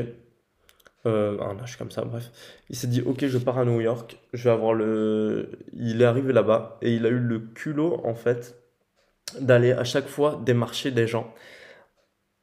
euh, 1.07 1.39
un 1.41 1.59
âge 1.61 1.77
comme 1.77 1.91
ça, 1.91 2.05
bref. 2.05 2.31
Il 2.69 2.77
s'est 2.77 2.87
dit, 2.87 3.01
ok, 3.01 3.27
je 3.27 3.39
pars 3.39 3.59
à 3.59 3.65
New 3.65 3.81
York, 3.81 4.19
je 4.33 4.45
vais 4.45 4.51
avoir 4.51 4.75
le... 4.75 5.51
Il 5.73 6.03
est 6.03 6.05
arrivé 6.05 6.33
là-bas 6.33 6.79
et 6.83 6.95
il 6.95 7.07
a 7.07 7.09
eu 7.09 7.19
le 7.19 7.39
culot, 7.39 8.01
en 8.05 8.15
fait, 8.15 8.57
d'aller 9.41 9.73
à 9.73 9.85
chaque 9.85 10.09
fois 10.09 10.41
démarcher 10.45 10.91
des 10.91 11.07
gens 11.07 11.33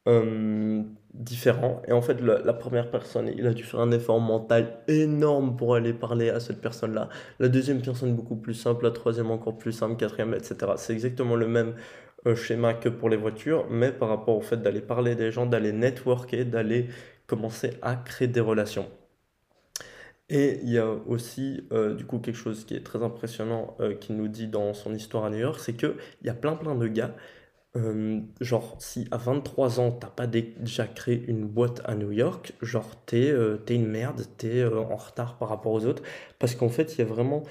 euh, 0.08 0.82
différents. 1.14 1.82
Et 1.86 1.92
en 1.92 2.02
fait, 2.02 2.20
la, 2.20 2.52
première 2.52 2.90
personne, 2.90 3.30
il 3.36 3.46
a 3.46 3.52
dû 3.54 3.62
faire 3.62 3.80
un 3.80 3.90
effort 3.92 4.20
mental 4.20 4.78
énorme 4.88 5.56
pour 5.56 5.74
aller 5.74 5.92
parler 5.92 6.30
à 6.30 6.40
cette 6.40 6.60
personne-là. 6.60 7.08
La 7.38 7.48
deuxième 7.48 7.80
personne, 7.82 8.14
beaucoup 8.14 8.36
plus 8.36 8.54
simple. 8.54 8.84
La 8.84 8.90
troisième, 8.90 9.30
encore 9.30 9.58
plus 9.58 9.72
simple. 9.72 9.96
Quatrième, 9.96 10.34
etc. 10.34 10.56
C'est 10.76 10.92
exactement 10.92 11.36
le 11.36 11.46
même 11.46 11.74
euh, 12.26 12.34
schéma 12.34 12.74
que 12.74 12.88
pour 12.88 13.08
les 13.08 13.16
voitures, 13.16 13.66
mais 13.70 13.92
par 13.92 14.08
rapport 14.08 14.36
au 14.36 14.40
fait 14.40 14.56
d'aller 14.56 14.80
parler 14.80 15.14
des 15.14 15.30
gens, 15.30 15.46
d'aller 15.46 15.72
networker, 15.72 16.44
d'aller 16.44 16.88
commencer 17.28 17.74
à 17.82 17.94
créer 17.94 18.26
des 18.26 18.40
relations. 18.40 18.88
Et 20.30 20.60
il 20.62 20.70
y 20.70 20.78
a 20.78 20.90
aussi 20.90 21.66
euh, 21.72 21.94
du 21.94 22.04
coup 22.04 22.18
quelque 22.18 22.36
chose 22.36 22.64
qui 22.64 22.74
est 22.74 22.84
très 22.84 23.02
impressionnant 23.02 23.76
euh, 23.80 23.94
qu'il 23.94 24.16
nous 24.16 24.28
dit 24.28 24.46
dans 24.48 24.74
son 24.74 24.94
histoire 24.94 25.24
à 25.24 25.30
New 25.30 25.38
York, 25.38 25.58
c'est 25.60 25.74
qu'il 25.74 25.94
y 26.22 26.28
a 26.28 26.34
plein 26.34 26.54
plein 26.56 26.74
de 26.74 26.86
gars, 26.86 27.14
euh, 27.76 28.20
genre 28.40 28.76
si 28.78 29.08
à 29.10 29.16
23 29.16 29.80
ans 29.80 29.90
t'as 29.92 30.08
pas 30.08 30.26
déjà 30.26 30.86
créé 30.86 31.24
une 31.28 31.46
boîte 31.46 31.80
à 31.84 31.94
New 31.94 32.12
York, 32.12 32.52
genre 32.60 32.90
t'es 33.06 33.28
es 33.28 33.74
une 33.74 33.86
merde, 33.86 34.22
t'es 34.36 34.64
en 34.64 34.96
retard 34.96 35.38
par 35.38 35.48
rapport 35.48 35.72
aux 35.72 35.86
autres, 35.86 36.02
parce 36.38 36.54
qu'en 36.54 36.68
fait 36.68 36.94
il 36.96 36.98
y 36.98 37.02
a 37.02 37.06
vraiment 37.06 37.44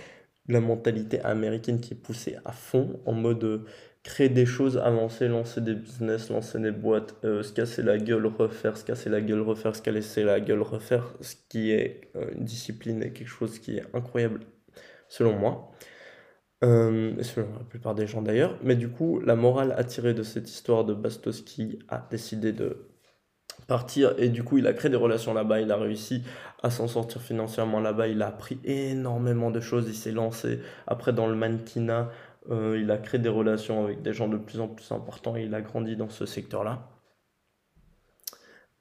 la 0.47 0.61
mentalité 0.61 1.19
américaine 1.21 1.79
qui 1.81 1.93
est 1.93 1.97
poussée 1.97 2.37
à 2.45 2.51
fond 2.51 2.99
en 3.05 3.13
mode 3.13 3.65
créer 4.07 4.29
des 4.29 4.45
choses, 4.45 4.77
avancer, 4.77 5.27
lancer 5.27 5.59
des 5.59 5.75
business, 5.75 6.29
lancer 6.29 6.59
des 6.59 6.71
boîtes, 6.71 7.13
euh, 7.25 7.43
se 7.43 7.51
casser 7.51 7.83
la 7.83 7.97
gueule, 7.97 8.25
refaire, 8.25 8.77
se 8.77 8.85
casser 8.85 9.09
la 9.09 9.19
gueule, 9.19 9.41
refaire, 9.41 9.75
se 9.75 9.81
casser 9.81 10.23
la 10.23 10.39
gueule, 10.39 10.61
refaire, 10.61 11.13
ce 11.19 11.35
qui 11.49 11.71
est 11.71 12.09
euh, 12.15 12.31
une 12.33 12.45
discipline 12.45 13.03
et 13.03 13.11
quelque 13.11 13.27
chose 13.27 13.59
qui 13.59 13.77
est 13.77 13.83
incroyable 13.93 14.39
selon 15.09 15.33
moi, 15.37 15.71
euh, 16.63 17.17
et 17.19 17.23
selon 17.23 17.49
la 17.57 17.65
plupart 17.65 17.95
des 17.95 18.07
gens 18.07 18.21
d'ailleurs. 18.21 18.57
Mais 18.63 18.77
du 18.77 18.87
coup, 18.87 19.19
la 19.19 19.35
morale 19.35 19.73
attirée 19.77 20.13
de 20.13 20.23
cette 20.23 20.49
histoire 20.49 20.85
de 20.85 20.93
Bastos 20.93 21.41
qui 21.41 21.79
a 21.89 22.07
décidé 22.09 22.53
de 22.53 22.87
partir 23.67 24.13
et 24.17 24.29
du 24.29 24.43
coup 24.43 24.57
il 24.57 24.67
a 24.67 24.73
créé 24.73 24.89
des 24.89 24.97
relations 24.97 25.33
là-bas, 25.33 25.59
il 25.59 25.71
a 25.71 25.77
réussi 25.77 26.23
à 26.63 26.69
s'en 26.69 26.87
sortir 26.87 27.21
financièrement 27.21 27.79
là-bas, 27.79 28.07
il 28.07 28.21
a 28.21 28.27
appris 28.27 28.59
énormément 28.63 29.51
de 29.51 29.59
choses, 29.59 29.85
il 29.87 29.95
s'est 29.95 30.11
lancé 30.11 30.59
après 30.87 31.11
dans 31.13 31.27
le 31.27 31.35
mannequinat, 31.35 32.09
euh, 32.49 32.79
il 32.81 32.91
a 32.91 32.97
créé 32.97 33.19
des 33.19 33.29
relations 33.29 33.83
avec 33.85 34.01
des 34.01 34.13
gens 34.13 34.27
de 34.27 34.37
plus 34.37 34.59
en 34.59 34.67
plus 34.67 34.91
importants 34.91 35.35
et 35.35 35.43
il 35.43 35.53
a 35.53 35.61
grandi 35.61 35.95
dans 35.95 36.09
ce 36.09 36.25
secteur-là. 36.25 36.89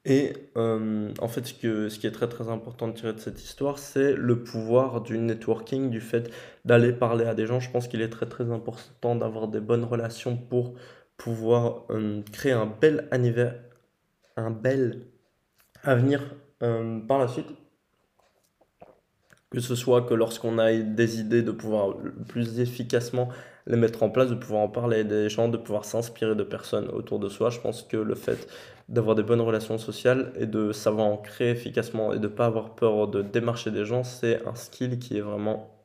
Et 0.04 0.32
euh, 0.56 1.12
en 1.20 1.26
fait, 1.26 1.46
ce, 1.46 1.54
que, 1.54 1.88
ce 1.88 1.98
qui 1.98 2.06
est 2.06 2.12
très 2.12 2.28
très 2.28 2.48
important 2.48 2.86
de 2.86 2.92
tirer 2.92 3.12
de 3.12 3.18
cette 3.18 3.42
histoire, 3.42 3.78
c'est 3.78 4.14
le 4.14 4.44
pouvoir 4.44 5.00
du 5.00 5.18
networking, 5.18 5.90
du 5.90 6.00
fait 6.00 6.30
d'aller 6.64 6.92
parler 6.92 7.24
à 7.24 7.34
des 7.34 7.46
gens. 7.46 7.58
Je 7.58 7.70
pense 7.70 7.88
qu'il 7.88 8.02
est 8.02 8.08
très 8.08 8.26
très 8.26 8.52
important 8.52 9.16
d'avoir 9.16 9.48
des 9.48 9.60
bonnes 9.60 9.84
relations 9.84 10.36
pour 10.36 10.74
pouvoir 11.16 11.86
euh, 11.90 12.22
créer 12.32 12.52
un 12.52 12.66
bel, 12.66 13.08
un 14.36 14.50
bel 14.50 15.06
avenir 15.82 16.22
par 16.58 17.18
la 17.18 17.28
suite 17.28 17.48
que 19.50 19.60
ce 19.60 19.74
soit 19.74 20.02
que 20.02 20.14
lorsqu'on 20.14 20.58
a 20.58 20.72
des 20.72 21.20
idées 21.20 21.42
de 21.42 21.50
pouvoir 21.50 21.96
plus 22.28 22.60
efficacement 22.60 23.28
les 23.66 23.76
mettre 23.76 24.02
en 24.02 24.10
place, 24.10 24.30
de 24.30 24.34
pouvoir 24.34 24.62
en 24.62 24.68
parler 24.68 25.04
des 25.04 25.28
gens, 25.28 25.48
de 25.48 25.56
pouvoir 25.56 25.84
s'inspirer 25.84 26.34
de 26.34 26.44
personnes 26.44 26.88
autour 26.88 27.18
de 27.18 27.28
soi. 27.28 27.50
Je 27.50 27.60
pense 27.60 27.82
que 27.82 27.96
le 27.96 28.14
fait 28.14 28.48
d'avoir 28.88 29.16
des 29.16 29.24
bonnes 29.24 29.40
relations 29.40 29.78
sociales 29.78 30.32
et 30.36 30.46
de 30.46 30.72
savoir 30.72 31.06
en 31.06 31.16
créer 31.16 31.50
efficacement 31.50 32.12
et 32.12 32.18
de 32.18 32.28
ne 32.28 32.32
pas 32.32 32.46
avoir 32.46 32.76
peur 32.76 33.08
de 33.08 33.22
démarcher 33.22 33.72
des 33.72 33.84
gens, 33.84 34.04
c'est 34.04 34.46
un 34.46 34.54
skill 34.54 34.98
qui 34.98 35.18
est 35.18 35.20
vraiment, 35.20 35.84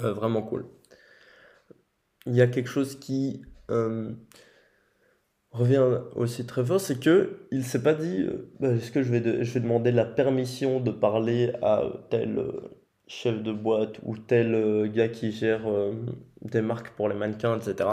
euh, 0.00 0.12
vraiment 0.12 0.42
cool. 0.42 0.66
Il 2.26 2.34
y 2.34 2.42
a 2.42 2.48
quelque 2.48 2.68
chose 2.68 2.98
qui 2.98 3.42
euh, 3.70 4.10
revient 5.52 5.84
aussi 6.16 6.44
très 6.46 6.64
fort, 6.64 6.80
c'est 6.80 6.98
que 6.98 7.46
il 7.52 7.64
s'est 7.64 7.82
pas 7.82 7.94
dit 7.94 8.22
euh, 8.22 8.50
bah, 8.58 8.70
est-ce 8.70 8.90
que 8.90 9.02
je 9.02 9.12
vais, 9.12 9.44
je 9.44 9.54
vais 9.54 9.60
demander 9.60 9.92
la 9.92 10.04
permission 10.04 10.80
de 10.80 10.90
parler 10.90 11.52
à 11.62 11.84
tel 12.10 12.44
chef 13.08 13.42
de 13.42 13.52
boîte 13.52 13.98
ou 14.04 14.16
tel 14.16 14.54
euh, 14.54 14.86
gars 14.86 15.08
qui 15.08 15.32
gère 15.32 15.66
euh, 15.66 15.92
des 16.42 16.60
marques 16.60 16.90
pour 16.90 17.08
les 17.08 17.14
mannequins, 17.14 17.58
etc. 17.58 17.88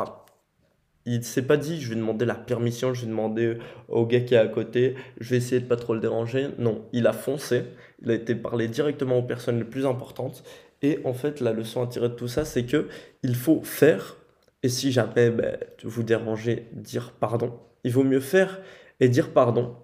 Il 1.06 1.24
s'est 1.24 1.44
pas 1.44 1.58
dit, 1.58 1.80
je 1.80 1.90
vais 1.90 1.96
demander 1.96 2.26
la 2.26 2.36
permission, 2.36 2.94
je 2.94 3.02
vais 3.02 3.08
demander 3.08 3.58
au 3.88 4.06
gars 4.06 4.20
qui 4.22 4.36
est 4.36 4.40
à 4.40 4.48
côté, 4.48 4.96
je 5.20 5.30
vais 5.30 5.38
essayer 5.38 5.62
de 5.62 5.68
pas 5.68 5.78
trop 5.78 5.94
le 5.94 6.00
déranger. 6.00 6.50
Non, 6.58 6.84
il 6.94 7.08
a 7.08 7.14
foncé, 7.14 7.64
il 8.02 8.12
a 8.12 8.16
été 8.16 8.36
parlé 8.36 8.68
directement 8.68 9.20
aux 9.20 9.24
personnes 9.24 9.58
les 9.58 9.66
plus 9.66 9.86
importantes. 9.86 10.44
Et 10.82 11.00
en 11.06 11.14
fait, 11.14 11.40
la 11.40 11.54
leçon 11.54 11.84
à 11.84 11.88
tirer 11.88 12.10
de 12.10 12.16
tout 12.16 12.28
ça, 12.28 12.44
c'est 12.44 12.66
que 12.66 12.88
il 13.24 13.36
faut 13.36 13.62
faire. 13.64 14.18
Et 14.64 14.70
si 14.70 14.92
jamais 14.92 15.30
ben, 15.30 15.58
vous 15.84 16.04
dérangez, 16.04 16.68
dire 16.74 17.14
pardon. 17.20 17.60
Il 17.84 17.92
vaut 17.92 18.04
mieux 18.04 18.20
faire 18.20 18.60
et 19.00 19.08
dire 19.08 19.32
pardon 19.32 19.76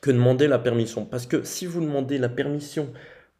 que 0.00 0.12
demander 0.12 0.46
la 0.46 0.60
permission. 0.60 1.04
Parce 1.04 1.26
que 1.26 1.42
si 1.42 1.66
vous 1.66 1.80
demandez 1.80 2.18
la 2.18 2.28
permission 2.28 2.92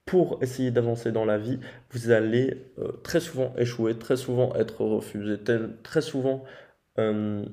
pour 0.09 0.43
essayer 0.43 0.71
d'avancer 0.71 1.13
dans 1.13 1.27
la 1.27 1.37
vie, 1.37 1.61
vous 1.91 2.11
allez 2.11 2.65
euh, 2.79 2.93
très 3.05 3.21
souvent 3.21 3.55
échouer, 3.59 3.99
très 3.99 4.17
souvent 4.17 4.55
être 4.55 4.81
refusé, 4.81 5.37
très 5.83 6.01
souvent 6.01 6.45
euh, 6.99 7.45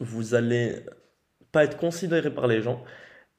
vous 0.00 0.34
allez 0.34 0.80
pas 1.52 1.62
être 1.62 1.76
considéré 1.76 2.34
par 2.34 2.48
les 2.48 2.60
gens. 2.60 2.82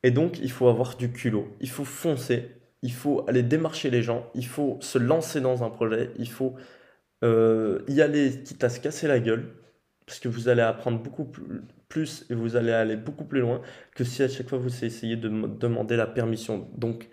Et 0.02 0.12
donc, 0.12 0.40
il 0.40 0.50
faut 0.50 0.70
avoir 0.70 0.96
du 0.96 1.12
culot, 1.12 1.50
il 1.60 1.70
faut 1.70 1.84
foncer, 1.84 2.52
il 2.84 2.94
faut 2.94 3.26
aller 3.28 3.44
démarcher 3.44 3.90
les 3.90 4.02
gens, 4.02 4.32
il 4.34 4.46
faut 4.46 4.78
se 4.80 4.98
lancer 4.98 5.42
dans 5.42 5.66
un 5.66 5.70
projet, 5.70 6.12
il 6.18 6.30
faut 6.30 6.56
euh, 7.26 7.82
y 7.90 8.02
aller 8.02 8.44
quitte 8.44 8.64
à 8.64 8.70
se 8.70 8.80
casser 8.80 9.10
la 9.10 9.20
gueule, 9.20 9.52
parce 10.06 10.20
que 10.20 10.30
vous 10.30 10.48
allez 10.48 10.62
apprendre 10.62 11.04
beaucoup 11.04 11.30
plus 11.90 12.26
et 12.30 12.34
vous 12.34 12.56
allez 12.56 12.72
aller 12.72 12.96
beaucoup 12.96 13.26
plus 13.26 13.42
loin 13.42 13.62
que 13.94 14.06
si 14.06 14.24
à 14.24 14.30
chaque 14.30 14.48
fois 14.48 14.58
vous 14.58 14.86
essayez 14.86 15.18
de 15.18 15.28
demander 15.28 15.98
la 15.98 16.08
permission. 16.08 16.70
Donc, 16.78 17.10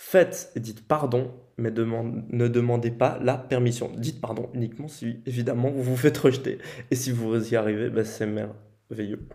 Faites 0.00 0.52
et 0.54 0.60
dites 0.60 0.86
pardon, 0.86 1.34
mais 1.56 1.72
ne 1.72 2.46
demandez 2.46 2.92
pas 2.92 3.18
la 3.20 3.36
permission. 3.36 3.90
Dites 3.96 4.20
pardon 4.20 4.48
uniquement 4.54 4.86
si, 4.86 5.20
évidemment, 5.26 5.72
vous 5.72 5.82
vous 5.82 5.96
faites 5.96 6.16
rejeter. 6.16 6.58
Et 6.92 6.94
si 6.94 7.10
vous 7.10 7.52
y 7.52 7.56
arrivez, 7.56 7.90
ben, 7.90 8.04
c'est 8.04 8.26
merveilleux. 8.26 9.26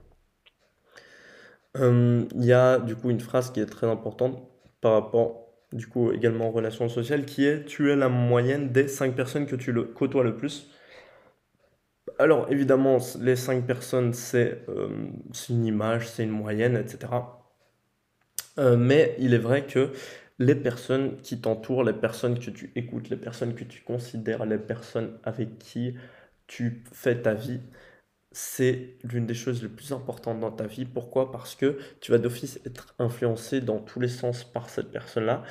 Euh, 1.75 2.23
il 2.35 2.45
y 2.45 2.53
a 2.53 2.79
du 2.79 2.95
coup 2.95 3.09
une 3.09 3.19
phrase 3.19 3.51
qui 3.51 3.59
est 3.59 3.65
très 3.65 3.87
importante 3.87 4.41
par 4.79 4.93
rapport 4.93 5.49
du 5.73 5.87
coup 5.87 6.13
également 6.13 6.47
aux 6.47 6.51
relations 6.51 6.87
sociales 6.87 7.25
qui 7.25 7.45
est 7.45 7.65
tu 7.65 7.91
es 7.91 7.95
la 7.95 8.07
moyenne 8.09 8.71
des 8.71 8.87
5 8.87 9.15
personnes 9.15 9.47
que 9.47 9.55
tu 9.55 9.71
le, 9.73 9.83
côtoies 9.83 10.23
le 10.23 10.37
plus. 10.37 10.69
Alors 12.19 12.49
évidemment 12.49 12.99
les 13.19 13.35
5 13.35 13.65
personnes 13.65 14.13
c'est 14.13 14.61
euh, 14.69 15.09
une 15.49 15.65
image, 15.65 16.07
c'est 16.07 16.23
une 16.23 16.29
moyenne, 16.29 16.77
etc. 16.77 17.11
Euh, 18.59 18.77
mais 18.77 19.15
il 19.19 19.33
est 19.33 19.39
vrai 19.39 19.65
que 19.65 19.91
les 20.39 20.55
personnes 20.55 21.17
qui 21.21 21.39
t'entourent, 21.39 21.83
les 21.83 21.93
personnes 21.93 22.39
que 22.39 22.49
tu 22.49 22.71
écoutes, 22.75 23.09
les 23.09 23.17
personnes 23.17 23.53
que 23.55 23.63
tu 23.63 23.81
considères, 23.81 24.45
les 24.45 24.57
personnes 24.57 25.17
avec 25.23 25.59
qui 25.59 25.95
tu 26.47 26.83
fais 26.91 27.21
ta 27.21 27.33
vie, 27.33 27.61
c'est 28.31 28.95
l'une 29.03 29.27
des 29.27 29.35
choses 29.35 29.61
les 29.61 29.69
plus 29.69 29.91
importantes 29.91 30.39
dans 30.39 30.51
ta 30.51 30.65
vie. 30.65 30.85
Pourquoi? 30.85 31.31
Parce 31.31 31.55
que 31.55 31.77
tu 32.01 32.11
vas 32.11 32.17
d'office 32.17 32.59
être 32.65 32.95
influencé 32.99 33.61
dans 33.61 33.79
tous 33.79 33.99
les 33.99 34.07
sens 34.07 34.43
par 34.43 34.69
cette 34.69 34.91
personne-là. 34.91 35.43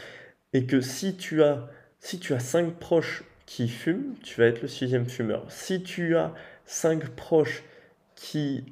Et 0.52 0.66
que 0.66 0.80
si 0.80 1.16
tu 1.16 1.42
as, 1.42 1.68
si 2.00 2.18
tu 2.18 2.34
as 2.34 2.40
cinq 2.40 2.74
proches 2.78 3.22
qui 3.46 3.68
fument, 3.68 4.14
tu 4.22 4.40
vas 4.40 4.46
être 4.46 4.62
le 4.62 4.68
sixième 4.68 5.08
fumeur. 5.08 5.50
Si 5.50 5.82
tu 5.82 6.16
as 6.16 6.34
cinq 6.66 7.08
proches 7.10 7.62
qui 8.16 8.64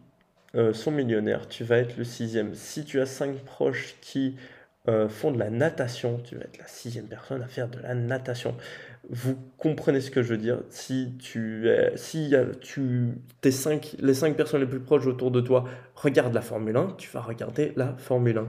euh, 0.57 0.73
sont 0.73 0.90
millionnaires, 0.90 1.49
tu 1.49 1.62
vas 1.62 1.79
être 1.79 1.96
le 1.96 2.05
sixième. 2.05 2.55
Si 2.55 2.85
tu 2.85 3.01
as 3.01 3.07
cinq 3.07 3.37
proches 3.44 3.94
qui 4.01 4.37
euh, 4.88 5.09
font 5.09 5.31
de 5.31 5.38
la 5.38 5.51
natation, 5.51 6.19
tu 6.25 6.37
vas 6.37 6.43
être 6.43 6.59
la 6.59 6.66
sixième 6.66 7.07
personne 7.07 7.43
à 7.43 7.47
faire 7.49 7.69
de 7.69 7.79
la 7.81 7.95
natation. 7.95 8.57
Vous 9.11 9.37
comprenez 9.59 10.01
ce 10.01 10.11
que 10.11 10.23
je 10.23 10.31
veux 10.31 10.38
dire? 10.38 10.62
Si 10.71 11.16
tu 11.19 11.69
es, 11.69 11.93
si 11.97 12.33
tu, 12.62 13.09
tes 13.40 13.51
cinq, 13.51 13.97
les 13.99 14.14
cinq 14.14 14.37
personnes 14.37 14.61
les 14.61 14.66
plus 14.66 14.81
proches 14.81 15.07
autour 15.07 15.31
de 15.31 15.40
toi 15.40 15.64
regardent 15.95 16.35
la 16.35 16.43
Formule 16.43 16.77
1, 16.77 16.95
tu 16.99 17.11
vas 17.11 17.21
regarder 17.21 17.73
la 17.77 17.95
Formule 17.99 18.38
1. 18.38 18.47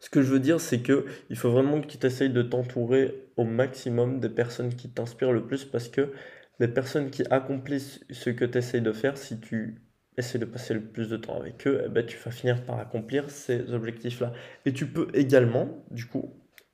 Ce 0.00 0.10
que 0.10 0.22
je 0.22 0.30
veux 0.30 0.40
dire, 0.40 0.60
c'est 0.60 0.80
que 0.80 1.06
il 1.30 1.36
faut 1.36 1.50
vraiment 1.50 1.80
que 1.80 1.86
tu 1.86 2.06
essayes 2.06 2.30
de 2.30 2.42
t'entourer 2.42 3.28
au 3.36 3.44
maximum 3.44 4.20
des 4.20 4.28
personnes 4.28 4.74
qui 4.74 4.88
t'inspirent 4.88 5.32
le 5.32 5.44
plus 5.46 5.64
parce 5.64 5.88
que 5.88 6.12
les 6.58 6.68
personnes 6.68 7.10
qui 7.10 7.22
accomplissent 7.30 8.00
ce 8.10 8.30
que 8.30 8.44
tu 8.44 8.58
essayes 8.58 8.80
de 8.80 8.92
faire, 8.92 9.18
si 9.18 9.40
tu 9.40 9.82
essaie 10.16 10.38
de 10.38 10.44
passer 10.44 10.74
le 10.74 10.80
plus 10.80 11.08
de 11.08 11.16
temps 11.16 11.38
avec 11.38 11.66
eux, 11.66 11.82
eh 11.84 11.88
ben, 11.88 12.04
tu 12.04 12.16
vas 12.18 12.30
finir 12.30 12.64
par 12.64 12.78
accomplir 12.78 13.30
ces 13.30 13.72
objectifs-là. 13.72 14.32
Et 14.64 14.72
tu 14.72 14.86
peux 14.86 15.08
également, 15.14 15.84
du 15.90 16.06
coup, 16.06 16.32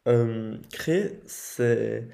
euh, 0.09 0.57
créer, 0.73 1.21
ces... 1.27 2.09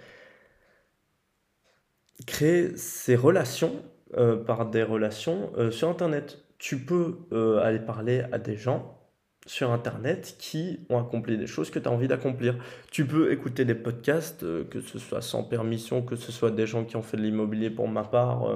créer 2.27 2.77
ces 2.77 3.17
relations 3.17 3.83
euh, 4.17 4.37
par 4.37 4.71
des 4.71 4.83
relations 4.83 5.53
euh, 5.57 5.71
sur 5.71 5.89
Internet. 5.89 6.39
Tu 6.59 6.79
peux 6.79 7.19
aller 7.63 7.79
parler 7.79 8.25
à 8.33 8.39
des 8.39 8.57
gens 8.57 8.99
sur 9.47 9.71
Internet 9.71 10.35
qui 10.41 10.81
ont 10.89 10.99
accompli 10.99 11.39
des 11.39 11.47
choses 11.47 11.71
que 11.71 11.79
tu 11.79 11.89
as 11.89 11.93
envie 11.93 12.09
d'accomplir. 12.09 12.57
Tu 12.91 13.07
peux 13.07 13.31
écouter 13.31 13.65
des 13.65 13.77
podcasts, 13.77 14.45
que 14.69 14.81
ce 14.81 14.99
soit 14.99 15.23
sans 15.23 15.45
permission, 15.45 16.03
que 16.03 16.17
ce 16.17 16.33
soit 16.33 16.51
des 16.51 16.67
gens 16.67 16.85
qui 16.85 16.97
ont 16.97 17.03
fait 17.03 17.17
de 17.17 17.23
l'immobilier 17.23 17.71
pour 17.71 17.87
ma 17.87 18.03
part, 18.03 18.53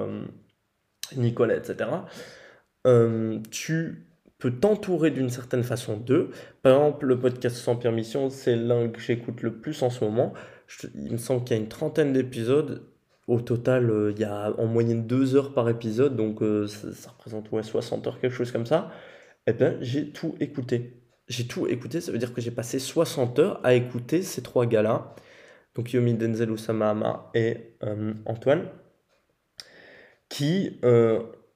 Nicolas, 1.15 1.55
etc. 1.55 1.89
Euh, 2.85 3.39
tu 3.51 4.07
peux 4.39 4.51
t'entourer 4.51 5.11
d'une 5.11 5.29
certaine 5.29 5.63
façon 5.63 5.97
d'eux. 5.97 6.31
Par 6.61 6.75
exemple, 6.77 7.05
le 7.05 7.19
podcast 7.19 7.55
sans 7.55 7.75
permission, 7.75 8.29
c'est 8.29 8.55
l'un 8.55 8.89
que 8.89 8.99
j'écoute 8.99 9.41
le 9.41 9.53
plus 9.59 9.81
en 9.83 9.89
ce 9.89 10.03
moment. 10.03 10.33
il 10.95 11.13
me 11.13 11.17
semble 11.17 11.43
qu'il 11.43 11.55
y 11.55 11.59
a 11.59 11.63
une 11.63 11.69
trentaine 11.69 12.13
d'épisodes. 12.13 12.83
Au 13.27 13.39
total, 13.39 13.89
euh, 13.89 14.11
il 14.11 14.19
y 14.19 14.25
a 14.25 14.53
en 14.59 14.65
moyenne 14.65 15.07
deux 15.07 15.35
heures 15.35 15.53
par 15.53 15.69
épisode, 15.69 16.17
donc 16.17 16.41
euh, 16.41 16.67
ça, 16.67 17.09
représente 17.11 17.49
ouais, 17.53 17.63
60 17.63 18.05
heures, 18.07 18.19
quelque 18.19 18.35
chose 18.35 18.51
comme 18.51 18.65
ça. 18.65 18.91
Eh 19.47 19.53
bien, 19.53 19.77
j'ai 19.79 20.11
tout 20.11 20.35
écouté. 20.41 21.01
J'ai 21.29 21.47
tout 21.47 21.67
écouté, 21.67 22.01
ça 22.01 22.11
veut 22.11 22.17
dire 22.17 22.33
que 22.33 22.41
j'ai 22.41 22.51
passé 22.51 22.79
60 22.79 23.39
heures 23.39 23.61
à 23.63 23.75
écouter 23.75 24.23
ces 24.23 24.43
trois 24.43 24.65
gars-là. 24.65 25.15
Donc 25.75 25.93
Yomi 25.93 26.15
Denzel 26.15 26.51
Oussama 26.51 27.31
et 27.33 27.77
Antoine, 28.25 28.67
qui 30.29 30.79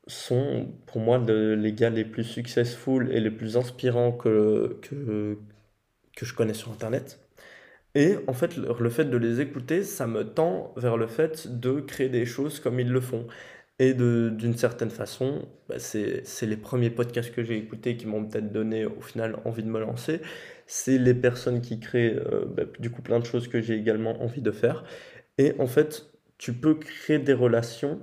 sont 0.07 0.67
pour 0.87 1.01
moi 1.01 1.17
les 1.19 1.73
gars 1.73 1.89
les 1.89 2.05
plus 2.05 2.23
successful 2.23 3.11
et 3.11 3.19
les 3.19 3.31
plus 3.31 3.57
inspirants 3.57 4.11
que, 4.11 4.77
que, 4.81 5.37
que 6.15 6.25
je 6.25 6.33
connais 6.33 6.53
sur 6.53 6.71
Internet. 6.71 7.19
Et 7.95 8.15
en 8.27 8.33
fait, 8.33 8.57
le, 8.57 8.89
fait 8.89 9.05
de 9.05 9.17
les 9.17 9.41
écouter, 9.41 9.83
ça 9.83 10.05
me 10.05 10.23
tend 10.23 10.71
vers 10.77 10.97
le 10.97 11.07
fait 11.07 11.59
de 11.59 11.79
créer 11.79 12.09
des 12.09 12.27
choses 12.27 12.59
comme 12.59 12.79
ils 12.79 12.91
le 12.91 13.01
font. 13.01 13.25
Et 13.79 13.93
d'une 13.95 14.55
certaine 14.55 14.89
façon, 14.91 15.47
bah, 15.67 15.79
c'est 15.79 16.23
les 16.43 16.57
premiers 16.57 16.89
podcasts 16.91 17.33
que 17.33 17.43
j'ai 17.43 17.57
écoutés 17.57 17.97
qui 17.97 18.05
m'ont 18.07 18.25
peut-être 18.25 18.51
donné 18.51 18.85
au 18.85 19.01
final 19.01 19.37
envie 19.45 19.63
de 19.63 19.69
me 19.69 19.79
lancer. 19.79 20.21
C'est 20.67 20.99
les 20.99 21.15
personnes 21.15 21.61
qui 21.61 21.79
créent 21.79 22.15
euh, 22.15 22.45
bah, 22.45 22.63
du 22.79 22.91
coup 22.91 23.01
plein 23.01 23.19
de 23.19 23.25
choses 23.25 23.47
que 23.47 23.61
j'ai 23.61 23.75
également 23.75 24.21
envie 24.21 24.41
de 24.41 24.51
faire. 24.51 24.83
Et 25.39 25.55
en 25.59 25.67
fait, 25.67 26.07
tu 26.37 26.53
peux 26.53 26.75
créer 26.75 27.19
des 27.19 27.33
relations 27.33 27.99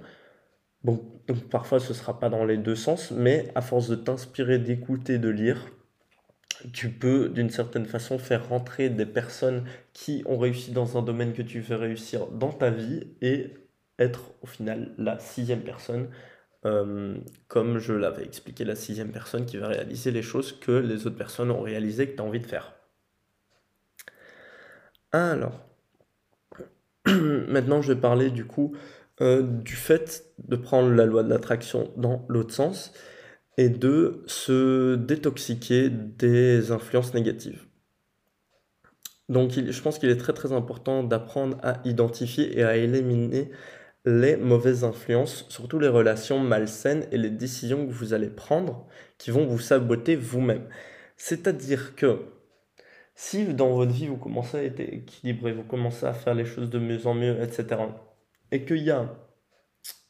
Bon, 0.84 1.02
donc 1.26 1.48
parfois 1.48 1.80
ce 1.80 1.94
sera 1.94 2.20
pas 2.20 2.28
dans 2.28 2.44
les 2.44 2.58
deux 2.58 2.76
sens, 2.76 3.10
mais 3.10 3.50
à 3.54 3.62
force 3.62 3.88
de 3.88 3.96
t'inspirer, 3.96 4.58
d'écouter, 4.58 5.18
de 5.18 5.30
lire, 5.30 5.66
tu 6.72 6.90
peux 6.90 7.28
d'une 7.30 7.50
certaine 7.50 7.86
façon 7.86 8.18
faire 8.18 8.48
rentrer 8.48 8.90
des 8.90 9.06
personnes 9.06 9.64
qui 9.92 10.22
ont 10.26 10.38
réussi 10.38 10.72
dans 10.72 10.98
un 10.98 11.02
domaine 11.02 11.32
que 11.32 11.42
tu 11.42 11.60
veux 11.60 11.76
réussir 11.76 12.26
dans 12.28 12.52
ta 12.52 12.70
vie 12.70 13.06
et 13.22 13.54
être 13.98 14.32
au 14.42 14.46
final 14.46 14.92
la 14.98 15.18
sixième 15.18 15.62
personne, 15.62 16.08
euh, 16.66 17.16
comme 17.48 17.78
je 17.78 17.92
l'avais 17.94 18.24
expliqué, 18.24 18.64
la 18.64 18.76
sixième 18.76 19.10
personne 19.10 19.46
qui 19.46 19.56
va 19.56 19.68
réaliser 19.68 20.10
les 20.10 20.22
choses 20.22 20.52
que 20.52 20.72
les 20.72 21.06
autres 21.06 21.16
personnes 21.16 21.50
ont 21.50 21.62
réalisé 21.62 22.08
que 22.08 22.16
tu 22.16 22.22
as 22.22 22.24
envie 22.24 22.40
de 22.40 22.46
faire. 22.46 22.74
Alors, 25.12 25.60
maintenant 27.06 27.82
je 27.82 27.92
vais 27.92 28.00
parler 28.00 28.30
du 28.30 28.44
coup 28.46 28.76
euh, 29.20 29.42
du 29.42 29.76
fait 29.76 30.24
de 30.38 30.56
prendre 30.56 30.90
la 30.90 31.06
loi 31.06 31.22
de 31.22 31.30
l'attraction 31.30 31.92
dans 31.96 32.24
l'autre 32.28 32.52
sens 32.52 32.92
et 33.56 33.68
de 33.68 34.24
se 34.26 34.96
détoxiquer 34.96 35.88
des 35.90 36.72
influences 36.72 37.14
négatives. 37.14 37.64
Donc 39.28 39.52
je 39.52 39.82
pense 39.82 39.98
qu'il 39.98 40.10
est 40.10 40.16
très 40.16 40.32
très 40.32 40.52
important 40.52 41.02
d'apprendre 41.02 41.56
à 41.62 41.80
identifier 41.84 42.58
et 42.58 42.64
à 42.64 42.76
éliminer 42.76 43.50
les 44.04 44.36
mauvaises 44.36 44.84
influences, 44.84 45.46
surtout 45.48 45.78
les 45.78 45.88
relations 45.88 46.38
malsaines 46.38 47.06
et 47.10 47.16
les 47.16 47.30
décisions 47.30 47.86
que 47.86 47.92
vous 47.92 48.12
allez 48.12 48.28
prendre 48.28 48.86
qui 49.16 49.30
vont 49.30 49.46
vous 49.46 49.58
saboter 49.58 50.16
vous-même. 50.16 50.68
C'est-à-dire 51.16 51.94
que 51.94 52.18
si 53.14 53.46
dans 53.54 53.70
votre 53.70 53.92
vie 53.92 54.08
vous 54.08 54.16
commencez 54.16 54.58
à 54.58 54.64
être 54.64 54.80
équilibré, 54.80 55.52
vous 55.52 55.62
commencez 55.62 56.04
à 56.04 56.12
faire 56.12 56.34
les 56.34 56.44
choses 56.44 56.68
de 56.68 56.78
mieux 56.78 57.06
en 57.06 57.14
mieux, 57.14 57.40
etc., 57.42 57.82
et 58.54 58.64
qu'il 58.64 58.82
y 58.82 58.90
a 58.90 59.12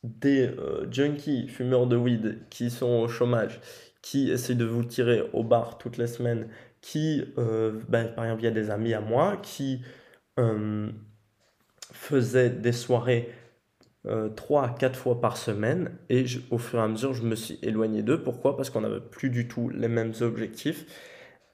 des 0.02 0.46
euh, 0.46 0.87
junkies, 0.92 1.48
fumeurs 1.48 1.87
de 1.87 1.96
weed, 1.96 2.46
qui 2.50 2.70
sont 2.70 3.00
au 3.00 3.09
chômage, 3.09 3.61
qui 4.02 4.30
essaient 4.30 4.54
de 4.54 4.66
vous 4.66 4.85
tirer 4.85 5.22
au 5.33 5.42
bar 5.42 5.78
toutes 5.78 5.96
les 5.96 6.07
semaines, 6.07 6.48
qui, 6.83 7.24
euh, 7.38 7.80
ben, 7.88 8.09
par 8.09 8.24
exemple, 8.24 8.42
il 8.42 8.44
y 8.44 8.48
a 8.48 8.50
des 8.50 8.68
amis 8.68 8.92
à 8.92 9.00
moi 9.00 9.38
qui 9.38 9.80
euh, 10.38 10.90
faisait 11.92 12.50
des 12.50 12.72
soirées 12.72 13.33
euh, 14.07 14.28
3 14.28 14.64
à 14.64 14.68
4 14.68 14.98
fois 14.98 15.18
par 15.22 15.38
semaine 15.38 15.96
et 16.11 16.26
au 16.50 16.59
fur 16.59 16.78
et 16.78 16.83
à 16.83 16.88
mesure 16.88 17.14
je 17.14 17.22
me 17.22 17.35
suis 17.35 17.59
éloigné 17.62 18.02
d'eux. 18.02 18.22
Pourquoi? 18.22 18.54
Parce 18.59 18.68
qu'on 18.68 18.83
n'avait 18.83 19.00
plus 19.00 19.30
du 19.30 19.48
tout 19.48 19.70
les 19.70 19.88
mêmes 19.88 20.12
objectifs 20.20 20.85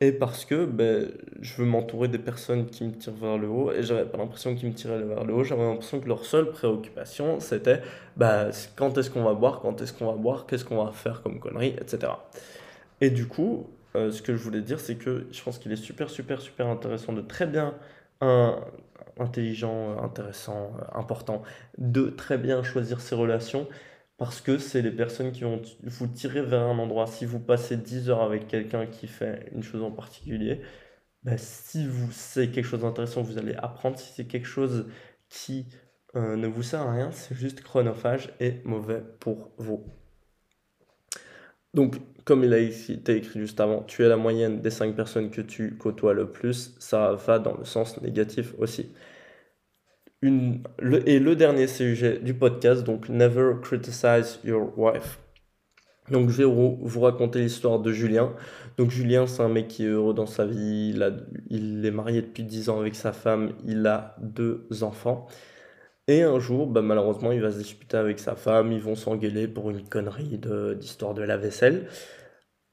et 0.00 0.12
parce 0.12 0.44
que 0.44 0.64
ben, 0.64 1.10
je 1.40 1.56
veux 1.56 1.66
m'entourer 1.66 2.08
des 2.08 2.18
personnes 2.18 2.66
qui 2.66 2.84
me 2.84 2.92
tirent 2.92 3.14
vers 3.14 3.36
le 3.36 3.48
haut 3.48 3.72
et 3.72 3.82
j'avais 3.82 4.06
pas 4.06 4.16
l'impression 4.16 4.54
qu'ils 4.54 4.68
me 4.68 4.74
tiraient 4.74 5.02
vers 5.02 5.24
le 5.24 5.34
haut, 5.34 5.44
j'avais 5.44 5.62
l'impression 5.62 6.00
que 6.00 6.08
leur 6.08 6.24
seule 6.24 6.50
préoccupation 6.50 7.38
c'était 7.40 7.82
ben, 8.16 8.50
quand 8.76 8.96
est-ce 8.96 9.10
qu'on 9.10 9.24
va 9.24 9.34
boire, 9.34 9.60
quand 9.60 9.80
est-ce 9.82 9.92
qu'on 9.92 10.06
va 10.06 10.16
boire, 10.16 10.46
qu'est-ce 10.46 10.64
qu'on 10.64 10.82
va 10.82 10.92
faire 10.92 11.22
comme 11.22 11.38
conneries, 11.38 11.76
etc. 11.80 12.12
Et 13.00 13.10
du 13.10 13.26
coup, 13.26 13.68
euh, 13.94 14.10
ce 14.10 14.22
que 14.22 14.36
je 14.36 14.42
voulais 14.42 14.62
dire 14.62 14.80
c'est 14.80 14.96
que 14.96 15.26
je 15.32 15.42
pense 15.42 15.58
qu'il 15.58 15.72
est 15.72 15.76
super 15.76 16.08
super 16.08 16.40
super 16.40 16.66
intéressant 16.66 17.12
de 17.12 17.20
très 17.22 17.46
bien 17.46 17.74
un, 18.22 18.58
intelligent, 19.18 20.02
intéressant, 20.02 20.72
important, 20.94 21.42
de 21.78 22.08
très 22.08 22.38
bien 22.38 22.62
choisir 22.62 23.00
ses 23.00 23.14
relations 23.14 23.68
parce 24.20 24.42
que 24.42 24.58
c'est 24.58 24.82
les 24.82 24.90
personnes 24.90 25.32
qui 25.32 25.44
vont 25.44 25.62
vous 25.82 26.06
tirer 26.06 26.42
vers 26.42 26.60
un 26.60 26.78
endroit. 26.78 27.06
Si 27.06 27.24
vous 27.24 27.40
passez 27.40 27.78
10 27.78 28.10
heures 28.10 28.20
avec 28.20 28.48
quelqu'un 28.48 28.84
qui 28.84 29.06
fait 29.06 29.48
une 29.54 29.62
chose 29.62 29.82
en 29.82 29.90
particulier, 29.90 30.60
bah, 31.24 31.38
si 31.38 31.86
vous 31.86 32.12
c'est 32.12 32.50
quelque 32.50 32.66
chose 32.66 32.82
d'intéressant, 32.82 33.22
vous 33.22 33.38
allez 33.38 33.54
apprendre. 33.54 33.98
Si 33.98 34.12
c'est 34.12 34.26
quelque 34.26 34.46
chose 34.46 34.88
qui 35.30 35.64
euh, 36.16 36.36
ne 36.36 36.48
vous 36.48 36.62
sert 36.62 36.82
à 36.82 36.92
rien, 36.92 37.10
c'est 37.12 37.34
juste 37.34 37.62
chronophage 37.62 38.34
et 38.40 38.60
mauvais 38.64 39.02
pour 39.20 39.52
vous. 39.56 39.86
Donc, 41.72 41.96
comme 42.24 42.44
il 42.44 42.52
a 42.52 42.58
été 42.58 43.16
écrit 43.16 43.40
juste 43.40 43.58
avant, 43.58 43.84
tu 43.84 44.04
es 44.04 44.08
la 44.10 44.18
moyenne 44.18 44.60
des 44.60 44.70
5 44.70 44.94
personnes 44.94 45.30
que 45.30 45.40
tu 45.40 45.78
côtoies 45.78 46.12
le 46.12 46.30
plus, 46.30 46.76
ça 46.78 47.12
va 47.14 47.38
dans 47.38 47.56
le 47.56 47.64
sens 47.64 47.98
négatif 48.02 48.52
aussi 48.58 48.92
et 50.22 51.18
le 51.18 51.34
dernier 51.34 51.66
sujet 51.66 52.18
du 52.18 52.34
podcast, 52.34 52.84
donc 52.84 53.08
Never 53.08 53.54
Criticize 53.62 54.40
Your 54.44 54.78
Wife. 54.78 55.18
Donc 56.10 56.28
je 56.28 56.38
vais 56.38 56.44
vous 56.44 57.00
raconter 57.00 57.40
l'histoire 57.40 57.78
de 57.78 57.92
Julien. 57.92 58.34
Donc 58.76 58.90
Julien, 58.90 59.26
c'est 59.26 59.42
un 59.42 59.48
mec 59.48 59.68
qui 59.68 59.84
est 59.84 59.88
heureux 59.88 60.14
dans 60.14 60.26
sa 60.26 60.44
vie, 60.44 60.94
il 61.50 61.86
est 61.86 61.90
marié 61.90 62.22
depuis 62.22 62.42
10 62.42 62.68
ans 62.68 62.80
avec 62.80 62.94
sa 62.94 63.12
femme, 63.12 63.52
il 63.66 63.86
a 63.86 64.16
deux 64.20 64.66
enfants. 64.82 65.26
Et 66.08 66.22
un 66.22 66.40
jour, 66.40 66.66
bah, 66.66 66.82
malheureusement, 66.82 67.30
il 67.30 67.40
va 67.40 67.52
se 67.52 67.58
disputer 67.58 67.96
avec 67.96 68.18
sa 68.18 68.34
femme, 68.34 68.72
ils 68.72 68.80
vont 68.82 68.96
s'engueuler 68.96 69.46
pour 69.46 69.70
une 69.70 69.88
connerie 69.88 70.40
d'histoire 70.78 71.14
de, 71.14 71.22
la 71.22 71.36
vaisselle. 71.36 71.86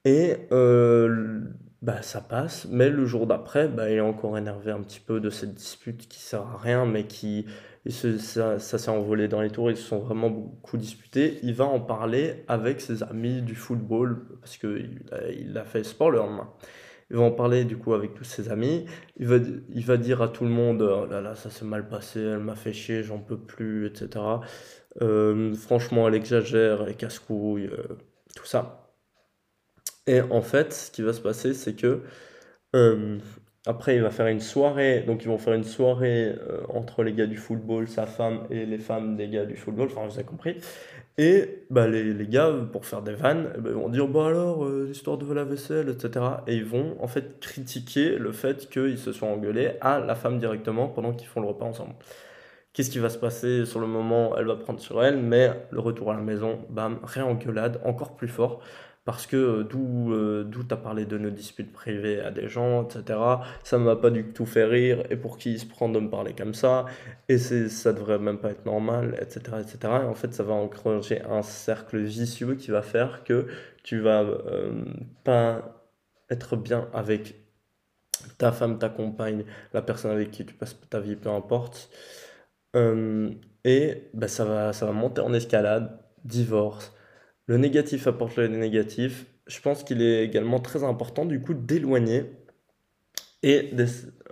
Et 0.04 0.34
euh, 0.52 1.42
bah, 1.82 2.02
ça 2.02 2.20
passe, 2.20 2.66
mais 2.70 2.90
le 2.90 3.06
jour 3.06 3.26
d'après, 3.26 3.68
bah, 3.68 3.90
il 3.90 3.96
est 3.96 4.00
encore 4.00 4.36
énervé 4.36 4.72
un 4.72 4.80
petit 4.82 5.00
peu 5.00 5.20
de 5.20 5.30
cette 5.30 5.54
dispute 5.54 6.08
qui 6.08 6.20
sert 6.20 6.42
à 6.42 6.58
rien, 6.58 6.86
mais 6.86 7.06
qui 7.06 7.46
ça, 7.88 8.58
s'est 8.58 8.90
envolé 8.90 9.28
dans 9.28 9.40
les 9.40 9.50
tours, 9.50 9.70
ils 9.70 9.76
se 9.76 9.84
sont 9.84 9.98
vraiment 10.00 10.30
beaucoup 10.30 10.76
disputés. 10.76 11.38
Il 11.42 11.54
va 11.54 11.64
en 11.64 11.80
parler 11.80 12.44
avec 12.48 12.80
ses 12.80 13.02
amis 13.02 13.42
du 13.42 13.54
football, 13.54 14.26
parce 14.40 14.56
qu'il 14.58 15.00
a, 15.12 15.30
il 15.30 15.56
a 15.56 15.64
fait 15.64 15.84
sport 15.84 16.10
le 16.10 16.18
lendemain. 16.18 16.50
Il 17.10 17.16
va 17.16 17.22
en 17.22 17.30
parler 17.30 17.64
du 17.64 17.78
coup 17.78 17.94
avec 17.94 18.14
tous 18.14 18.24
ses 18.24 18.50
amis. 18.50 18.84
Il 19.16 19.26
va, 19.26 19.36
il 19.70 19.84
va 19.84 19.96
dire 19.96 20.20
à 20.20 20.28
tout 20.28 20.44
le 20.44 20.50
monde 20.50 20.82
Oh 20.82 21.06
là 21.06 21.20
là, 21.20 21.34
ça 21.34 21.50
s'est 21.50 21.64
mal 21.64 21.88
passé, 21.88 22.20
elle 22.20 22.40
m'a 22.40 22.54
fait 22.54 22.72
chier, 22.72 23.02
j'en 23.02 23.18
peux 23.18 23.38
plus, 23.38 23.86
etc. 23.86 24.24
Euh, 25.00 25.54
franchement, 25.54 26.08
elle 26.08 26.14
exagère, 26.14 26.82
elle 26.86 26.96
casse-couille, 26.96 27.66
euh, 27.66 27.96
tout 28.36 28.44
ça. 28.44 28.87
Et 30.08 30.22
en 30.22 30.40
fait, 30.40 30.72
ce 30.72 30.90
qui 30.90 31.02
va 31.02 31.12
se 31.12 31.20
passer, 31.20 31.52
c'est 31.52 31.74
que 31.74 32.00
euh, 32.74 33.18
après, 33.66 33.96
il 33.96 34.02
va 34.02 34.10
faire 34.10 34.26
une 34.28 34.40
soirée. 34.40 35.02
Donc, 35.06 35.22
ils 35.22 35.28
vont 35.28 35.36
faire 35.36 35.52
une 35.52 35.64
soirée 35.64 36.34
euh, 36.48 36.62
entre 36.70 37.02
les 37.02 37.12
gars 37.12 37.26
du 37.26 37.36
football, 37.36 37.88
sa 37.88 38.06
femme 38.06 38.46
et 38.50 38.64
les 38.64 38.78
femmes 38.78 39.16
des 39.16 39.28
gars 39.28 39.44
du 39.44 39.56
football. 39.56 39.88
Enfin, 39.92 40.06
vous 40.06 40.14
avez 40.14 40.24
compris. 40.24 40.56
Et 41.18 41.66
bah, 41.68 41.86
les, 41.86 42.14
les 42.14 42.26
gars, 42.26 42.50
pour 42.72 42.86
faire 42.86 43.02
des 43.02 43.12
vannes, 43.12 43.52
eh 43.54 43.60
ben, 43.60 43.70
ils 43.70 43.76
vont 43.76 43.90
dire 43.90 44.08
Bah 44.08 44.28
alors, 44.28 44.64
euh, 44.64 44.86
l'histoire 44.88 45.18
de 45.18 45.30
la 45.32 45.44
vaisselle, 45.44 45.90
etc. 45.90 46.24
Et 46.46 46.56
ils 46.56 46.64
vont 46.64 46.96
en 47.00 47.06
fait 47.08 47.38
critiquer 47.40 48.16
le 48.16 48.32
fait 48.32 48.70
qu'ils 48.70 48.98
se 48.98 49.12
soient 49.12 49.28
engueulés 49.28 49.72
à 49.82 50.00
la 50.00 50.14
femme 50.14 50.38
directement 50.38 50.88
pendant 50.88 51.12
qu'ils 51.12 51.28
font 51.28 51.42
le 51.42 51.48
repas 51.48 51.66
ensemble. 51.66 51.94
Qu'est-ce 52.72 52.90
qui 52.90 52.98
va 53.00 53.10
se 53.10 53.18
passer 53.18 53.66
sur 53.66 53.80
le 53.80 53.86
moment? 53.88 54.36
Elle 54.38 54.46
va 54.46 54.56
prendre 54.56 54.80
sur 54.80 55.02
elle, 55.04 55.18
mais 55.18 55.50
le 55.70 55.80
retour 55.80 56.12
à 56.12 56.14
la 56.14 56.22
maison, 56.22 56.60
bam, 56.70 57.00
réengueulade, 57.02 57.80
encore 57.84 58.14
plus 58.16 58.28
fort 58.28 58.60
parce 59.08 59.26
que 59.26 59.36
euh, 59.38 59.64
d'où 59.64 60.12
euh, 60.12 60.44
d'où 60.44 60.62
tu 60.64 60.74
as 60.74 60.76
parlé 60.76 61.06
de 61.06 61.16
nos 61.16 61.30
disputes 61.30 61.72
privées 61.72 62.20
à 62.20 62.30
des 62.30 62.46
gens, 62.46 62.84
etc. 62.84 63.18
Ça 63.64 63.78
ne 63.78 63.84
m'a 63.84 63.96
pas 63.96 64.10
du 64.10 64.34
tout 64.34 64.44
fait 64.44 64.66
rire, 64.66 65.02
et 65.08 65.16
pour 65.16 65.38
qui 65.38 65.52
il 65.52 65.58
se 65.58 65.64
prend 65.64 65.88
de 65.88 65.98
me 65.98 66.10
parler 66.10 66.34
comme 66.34 66.52
ça, 66.52 66.84
et 67.30 67.38
c'est 67.38 67.70
ça 67.70 67.94
devrait 67.94 68.18
même 68.18 68.36
pas 68.36 68.50
être 68.50 68.66
normal, 68.66 69.16
etc. 69.18 69.40
etc. 69.62 69.78
Et 70.02 70.06
en 70.06 70.14
fait, 70.14 70.34
ça 70.34 70.42
va 70.42 70.52
encourager 70.52 71.22
un 71.22 71.40
cercle 71.40 71.96
vicieux 72.00 72.54
qui 72.56 72.70
va 72.70 72.82
faire 72.82 73.24
que 73.24 73.46
tu 73.82 73.98
vas 73.98 74.24
euh, 74.24 74.84
pas 75.24 75.90
être 76.28 76.56
bien 76.56 76.90
avec 76.92 77.36
ta 78.36 78.52
femme, 78.52 78.78
ta 78.78 78.90
compagne, 78.90 79.46
la 79.72 79.80
personne 79.80 80.10
avec 80.10 80.32
qui 80.32 80.44
tu 80.44 80.52
passes 80.52 80.78
ta 80.90 81.00
vie, 81.00 81.16
peu 81.16 81.30
importe. 81.30 81.88
et 83.64 84.10
ben, 84.12 84.28
ça, 84.28 84.44
va, 84.44 84.72
ça 84.74 84.84
va 84.84 84.92
monter 84.92 85.22
en 85.22 85.32
escalade, 85.32 85.98
divorce, 86.24 86.92
le 87.48 87.56
négatif 87.56 88.06
apporte 88.06 88.36
le 88.36 88.46
négatif. 88.46 89.26
Je 89.48 89.60
pense 89.60 89.82
qu'il 89.82 90.02
est 90.02 90.24
également 90.24 90.60
très 90.60 90.84
important 90.84 91.24
du 91.24 91.40
coup 91.40 91.54
d'éloigner 91.54 92.24
et 93.42 93.70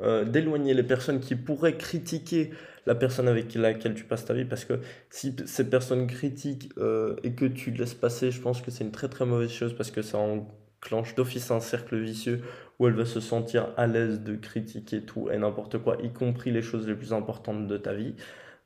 euh, 0.01 0.25
d'éloigner 0.25 0.75
les 0.75 0.83
personnes 0.83 1.21
qui 1.21 1.35
pourraient 1.35 1.79
critiquer 1.79 2.51
la 2.85 2.95
personne 2.95 3.27
avec 3.27 3.55
laquelle 3.55 3.95
tu 3.95 4.05
passes 4.05 4.27
ta 4.27 4.35
vie 4.35 4.45
parce 4.45 4.65
que 4.65 4.81
si 5.11 5.35
ces 5.47 5.69
personnes 5.69 6.07
critiquent 6.07 6.71
euh, 6.79 7.17
et 7.25 7.33
que 7.33 7.47
tu 7.47 7.71
laisses 7.71 7.95
passer, 7.95 8.31
je 8.31 8.41
pense 8.41 8.61
que 8.61 8.71
c'est 8.71 8.85
une 8.85 8.93
très 8.93 9.09
très 9.09 9.25
mauvaise 9.25 9.51
chose 9.51 9.75
parce 9.75 9.91
que 9.91 10.03
ça 10.03 10.19
enclenche 10.19 11.15
d'office 11.15 11.51
un 11.51 11.61
cercle 11.61 11.99
vicieux 11.99 12.43
où 12.79 12.87
elle 12.87 12.95
va 12.95 13.07
se 13.07 13.21
sentir 13.21 13.73
à 13.79 13.87
l'aise 13.87 14.21
de 14.21 14.37
critiquer 14.37 15.03
tout 15.03 15.31
et 15.31 15.39
n'importe 15.39 15.79
quoi, 15.79 15.97
y 16.03 16.13
compris 16.13 16.51
les 16.51 16.63
choses 16.63 16.87
les 16.87 16.95
plus 16.95 17.15
importantes 17.15 17.67
de 17.67 17.77
ta 17.79 17.95
vie. 17.95 18.15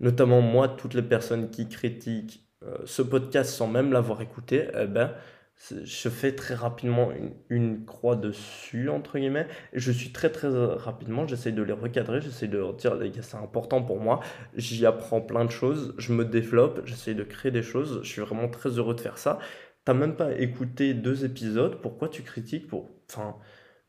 Notamment 0.01 0.41
moi, 0.41 0.69
toutes 0.69 0.95
les 0.95 1.03
personnes 1.03 1.51
qui 1.51 1.69
critiquent 1.69 2.50
ce 2.85 3.03
podcast 3.03 3.51
sans 3.51 3.69
même 3.69 3.93
l'avoir 3.93 4.21
écouté, 4.21 4.69
eh 4.79 4.87
ben, 4.87 5.15
je 5.85 6.09
fais 6.09 6.35
très 6.35 6.55
rapidement 6.55 7.11
une, 7.51 7.85
croix 7.85 8.17
dessus, 8.17 8.89
entre 8.89 9.19
guillemets, 9.19 9.47
et 9.73 9.79
je 9.79 9.93
suis 9.93 10.11
très 10.11 10.31
très 10.31 10.49
rapidement, 10.49 11.27
j'essaie 11.27 11.53
de 11.53 11.63
les 11.63 11.73
recadrer, 11.73 12.21
j'essaie 12.21 12.49
de 12.49 12.59
leur 12.59 12.75
dire, 12.75 12.95
les 12.95 13.11
gars, 13.11 13.23
c'est 13.23 13.37
important 13.37 13.83
pour 13.83 14.01
moi, 14.01 14.21
j'y 14.57 14.87
apprends 14.87 15.21
plein 15.21 15.45
de 15.45 15.51
choses, 15.51 15.95
je 15.99 16.13
me 16.13 16.25
développe, 16.25 16.81
j'essaie 16.87 17.15
de 17.15 17.25
créer 17.25 17.53
des 17.53 17.63
choses, 17.63 18.01
je 18.03 18.09
suis 18.09 18.23
vraiment 18.23 18.49
très 18.49 18.71
heureux 18.71 18.95
de 18.95 19.01
faire 19.01 19.19
ça. 19.19 19.39
T'as 19.85 19.95
même 19.95 20.17
pas 20.17 20.33
écouté 20.39 20.95
deux 20.95 21.25
épisodes, 21.25 21.81
pourquoi 21.81 22.09
tu 22.09 22.23
critiques 22.23 22.69
pour... 22.69 22.91
Enfin, 23.11 23.37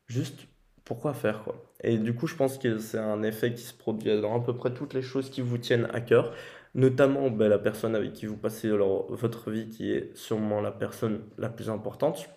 juste, 0.06 0.46
pourquoi 0.84 1.14
faire, 1.14 1.42
quoi? 1.44 1.72
Et 1.82 1.98
du 1.98 2.14
coup, 2.14 2.26
je 2.26 2.36
pense 2.36 2.58
que 2.58 2.78
c'est 2.78 2.98
un 2.98 3.22
effet 3.22 3.54
qui 3.54 3.62
se 3.62 3.74
produit 3.74 4.20
dans 4.20 4.40
à 4.40 4.44
peu 4.44 4.54
près 4.54 4.72
toutes 4.72 4.94
les 4.94 5.02
choses 5.02 5.30
qui 5.30 5.40
vous 5.40 5.58
tiennent 5.58 5.88
à 5.92 6.00
cœur 6.00 6.32
notamment 6.74 7.30
ben, 7.30 7.48
la 7.48 7.58
personne 7.58 7.94
avec 7.94 8.12
qui 8.12 8.26
vous 8.26 8.36
passez 8.36 8.70
votre 8.70 9.50
vie, 9.50 9.68
qui 9.68 9.92
est 9.92 10.16
sûrement 10.16 10.60
la 10.60 10.72
personne 10.72 11.22
la 11.38 11.48
plus 11.48 11.70
importante. 11.70 12.28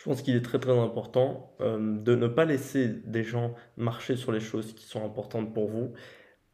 Je 0.00 0.04
pense 0.04 0.22
qu'il 0.22 0.34
est 0.34 0.42
très 0.42 0.58
très 0.58 0.78
important 0.78 1.54
euh, 1.60 1.78
de 1.78 2.14
ne 2.14 2.26
pas 2.26 2.46
laisser 2.46 2.88
des 2.88 3.22
gens 3.22 3.54
marcher 3.76 4.16
sur 4.16 4.32
les 4.32 4.40
choses 4.40 4.74
qui 4.74 4.86
sont 4.86 5.04
importantes 5.04 5.52
pour 5.52 5.68
vous 5.68 5.92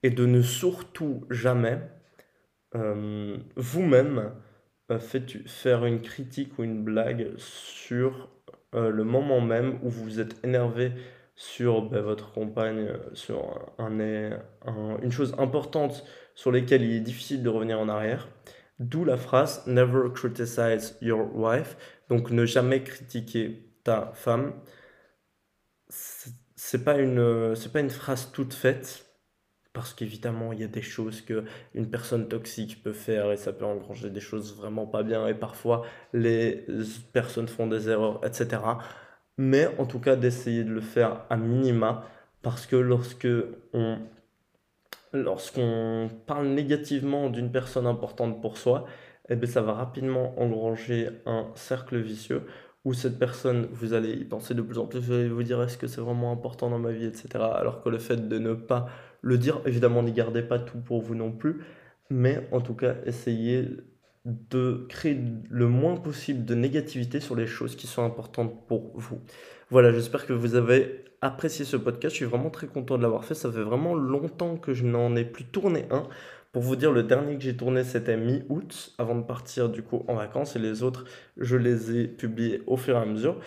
et 0.03 0.11
de 0.11 0.27
ne 0.27 0.43
surtout 0.43 1.25
jamais 1.31 1.79
euh, 2.75 3.37
vous-même 3.55 4.33
euh, 4.91 4.99
faire 4.99 5.85
une 5.85 6.01
critique 6.01 6.59
ou 6.59 6.65
une 6.65 6.83
blague 6.83 7.35
sur 7.37 8.31
le 8.73 9.05
moment 9.05 9.41
même 9.41 9.79
où 9.83 9.89
vous 9.89 10.21
êtes 10.21 10.45
énervé 10.45 10.93
sur 11.35 11.89
ben, 11.89 12.03
votre 12.03 12.33
compagne, 12.33 12.89
sur 13.15 13.73
un, 13.79 13.99
une 15.01 15.11
chose 15.11 15.35
importante 15.39 16.05
sur 16.37 16.53
lesquels 16.53 16.85
il 16.85 16.93
est 16.93 17.01
difficile 17.01 17.43
de 17.43 17.49
revenir 17.49 17.81
en 17.81 17.89
arrière. 17.89 18.29
D'où 18.79 19.05
la 19.05 19.17
phrase 19.17 19.67
Never 19.67 20.13
criticize 20.15 20.97
your 21.03 21.35
wife. 21.35 21.77
Donc 22.09 22.31
ne 22.31 22.47
jamais 22.47 22.85
critiquer 22.85 23.65
ta 23.83 24.13
femme. 24.15 24.53
C'est 25.89 26.85
pas 26.85 26.99
une 26.99 27.55
c'est 27.57 27.73
pas 27.73 27.81
une 27.81 27.91
phrase 27.91 28.31
toute 28.33 28.55
faite 28.55 29.07
parce 29.73 29.93
qu'évidemment 29.95 30.53
il 30.53 30.61
y 30.61 30.65
a 30.65 30.69
des 30.69 30.83
choses 30.83 31.21
que 31.21 31.45
une 31.75 31.89
personne 31.91 32.29
toxique 32.29 32.83
peut 32.83 32.93
faire 32.93 33.31
et 33.33 33.37
ça 33.37 33.53
peut 33.53 33.65
engranger 33.65 34.11
des 34.11 34.21
choses 34.21 34.57
vraiment 34.57 34.87
pas 34.87 35.03
bien 35.03 35.27
et 35.29 35.35
parfois 35.35 35.85
les 36.13 36.67
personnes 37.13 37.49
font 37.49 37.67
des 37.67 37.89
erreurs 37.89 38.21
etc. 38.25 38.63
Mais 39.39 39.69
en 39.79 39.87
tout 39.87 40.01
cas 40.01 40.17
d'essayer 40.17 40.65
de 40.65 40.73
le 40.73 40.81
faire 40.81 41.25
à 41.31 41.37
minima 41.37 42.05
parce 42.43 42.67
que 42.67 42.77
lorsque 42.77 43.29
on 43.73 43.99
lorsqu'on 45.13 46.09
parle 46.27 46.49
négativement 46.49 47.31
d'une 47.31 47.51
personne 47.51 47.87
importante 47.87 48.41
pour 48.41 48.59
soi, 48.59 48.87
eh 49.29 49.37
bien, 49.37 49.49
ça 49.49 49.63
va 49.63 49.73
rapidement 49.73 50.39
engranger 50.41 51.11
un 51.27 51.51
cercle 51.55 51.99
vicieux 51.99 52.43
ou 52.85 52.95
cette 52.95 53.19
personne, 53.19 53.67
vous 53.73 53.95
allez 53.95 54.13
y 54.13 54.25
penser 54.25 54.55
de 54.55 54.63
plus 54.63 54.79
en 54.79 54.87
plus, 54.87 55.01
vous 55.01 55.13
allez 55.13 55.29
vous 55.29 55.43
dire 55.43 55.61
est-ce 55.61 55.77
que 55.77 55.89
c'est 55.89 56.01
vraiment 56.01 56.31
important 56.31 56.71
dans 56.71 56.79
ma 56.79 56.93
vie, 56.93 57.07
etc. 57.07 57.29
Alors 57.57 57.83
que 57.83 57.89
le 57.89 57.99
fait 57.99 58.29
de 58.29 58.39
ne 58.39 58.55
pas 58.55 58.87
le 59.23 59.39
dire, 59.39 59.61
évidemment, 59.67 60.05
n'y 60.05 60.13
gardez 60.13 60.43
pas 60.43 60.61
tout 60.61 60.79
pour 60.79 61.03
vous 61.03 61.17
non 61.17 61.33
plus, 61.33 61.65
mais 62.11 62.49
en 62.53 62.61
tout 62.61 62.75
cas, 62.75 62.95
essayez 63.05 63.69
de 64.27 64.87
créer 64.89 65.17
le 65.49 65.69
moins 65.69 65.97
possible 65.97 66.45
de 66.45 66.55
négativité 66.57 67.21
sur 67.21 67.37
les 67.37 67.47
choses 67.47 67.77
qui 67.77 67.87
sont 67.87 68.05
importantes 68.05 68.67
pour 68.67 68.91
vous. 68.97 69.21
Voilà, 69.71 69.93
j'espère 69.93 70.27
que 70.27 70.33
vous 70.33 70.57
avez 70.57 71.05
apprécié 71.21 71.65
ce 71.65 71.77
podcast. 71.77 72.13
Je 72.13 72.17
suis 72.17 72.27
vraiment 72.27 72.51
très 72.51 72.67
content 72.67 72.99
de 72.99 73.03
l'avoir 73.03 73.25
fait. 73.25 73.35
Ça 73.35 73.51
fait 73.53 73.63
vraiment 73.63 73.95
longtemps 73.95 74.57
que 74.57 74.75
je 74.75 74.85
n'en 74.85 75.15
ai 75.15 75.25
plus 75.25 75.45
tourné 75.45 75.87
un. 75.93 76.09
Pour 76.53 76.63
vous 76.63 76.75
dire, 76.75 76.91
le 76.91 77.05
dernier 77.05 77.37
que 77.37 77.43
j'ai 77.43 77.57
tourné, 77.57 77.85
c'était 77.85 78.17
mi-août, 78.17 78.95
avant 78.99 79.15
de 79.15 79.23
partir 79.23 79.69
du 79.69 79.83
coup 79.83 80.05
en 80.09 80.15
vacances. 80.15 80.57
Et 80.57 80.59
les 80.59 80.83
autres, 80.83 81.05
je 81.37 81.57
les 81.57 81.97
ai 81.97 82.09
publiés 82.09 82.63
au 82.67 82.77
fur 82.77 82.97
et 82.97 83.01
à 83.01 83.07
mesure. 83.07 83.39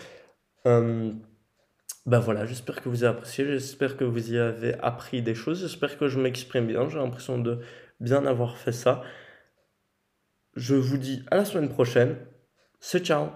Bah 2.06 2.20
voilà, 2.20 2.46
j'espère 2.46 2.80
que 2.80 2.88
vous 2.88 3.04
avez 3.04 3.16
apprécié. 3.16 3.44
J'espère 3.44 3.98
que 3.98 4.04
vous 4.04 4.32
y 4.32 4.38
avez 4.38 4.74
appris 4.80 5.20
des 5.20 5.34
choses. 5.34 5.60
J'espère 5.60 5.98
que 5.98 6.08
je 6.08 6.18
m'exprime 6.18 6.66
bien. 6.66 6.88
J'ai 6.88 6.98
l'impression 6.98 7.36
de 7.36 7.58
bien 8.00 8.24
avoir 8.24 8.56
fait 8.56 8.72
ça. 8.72 9.02
Je 10.54 10.74
vous 10.74 10.98
dis 10.98 11.24
à 11.30 11.36
la 11.36 11.44
semaine 11.44 11.68
prochaine. 11.68 12.16
C'est 12.80 13.04
ciao 13.04 13.30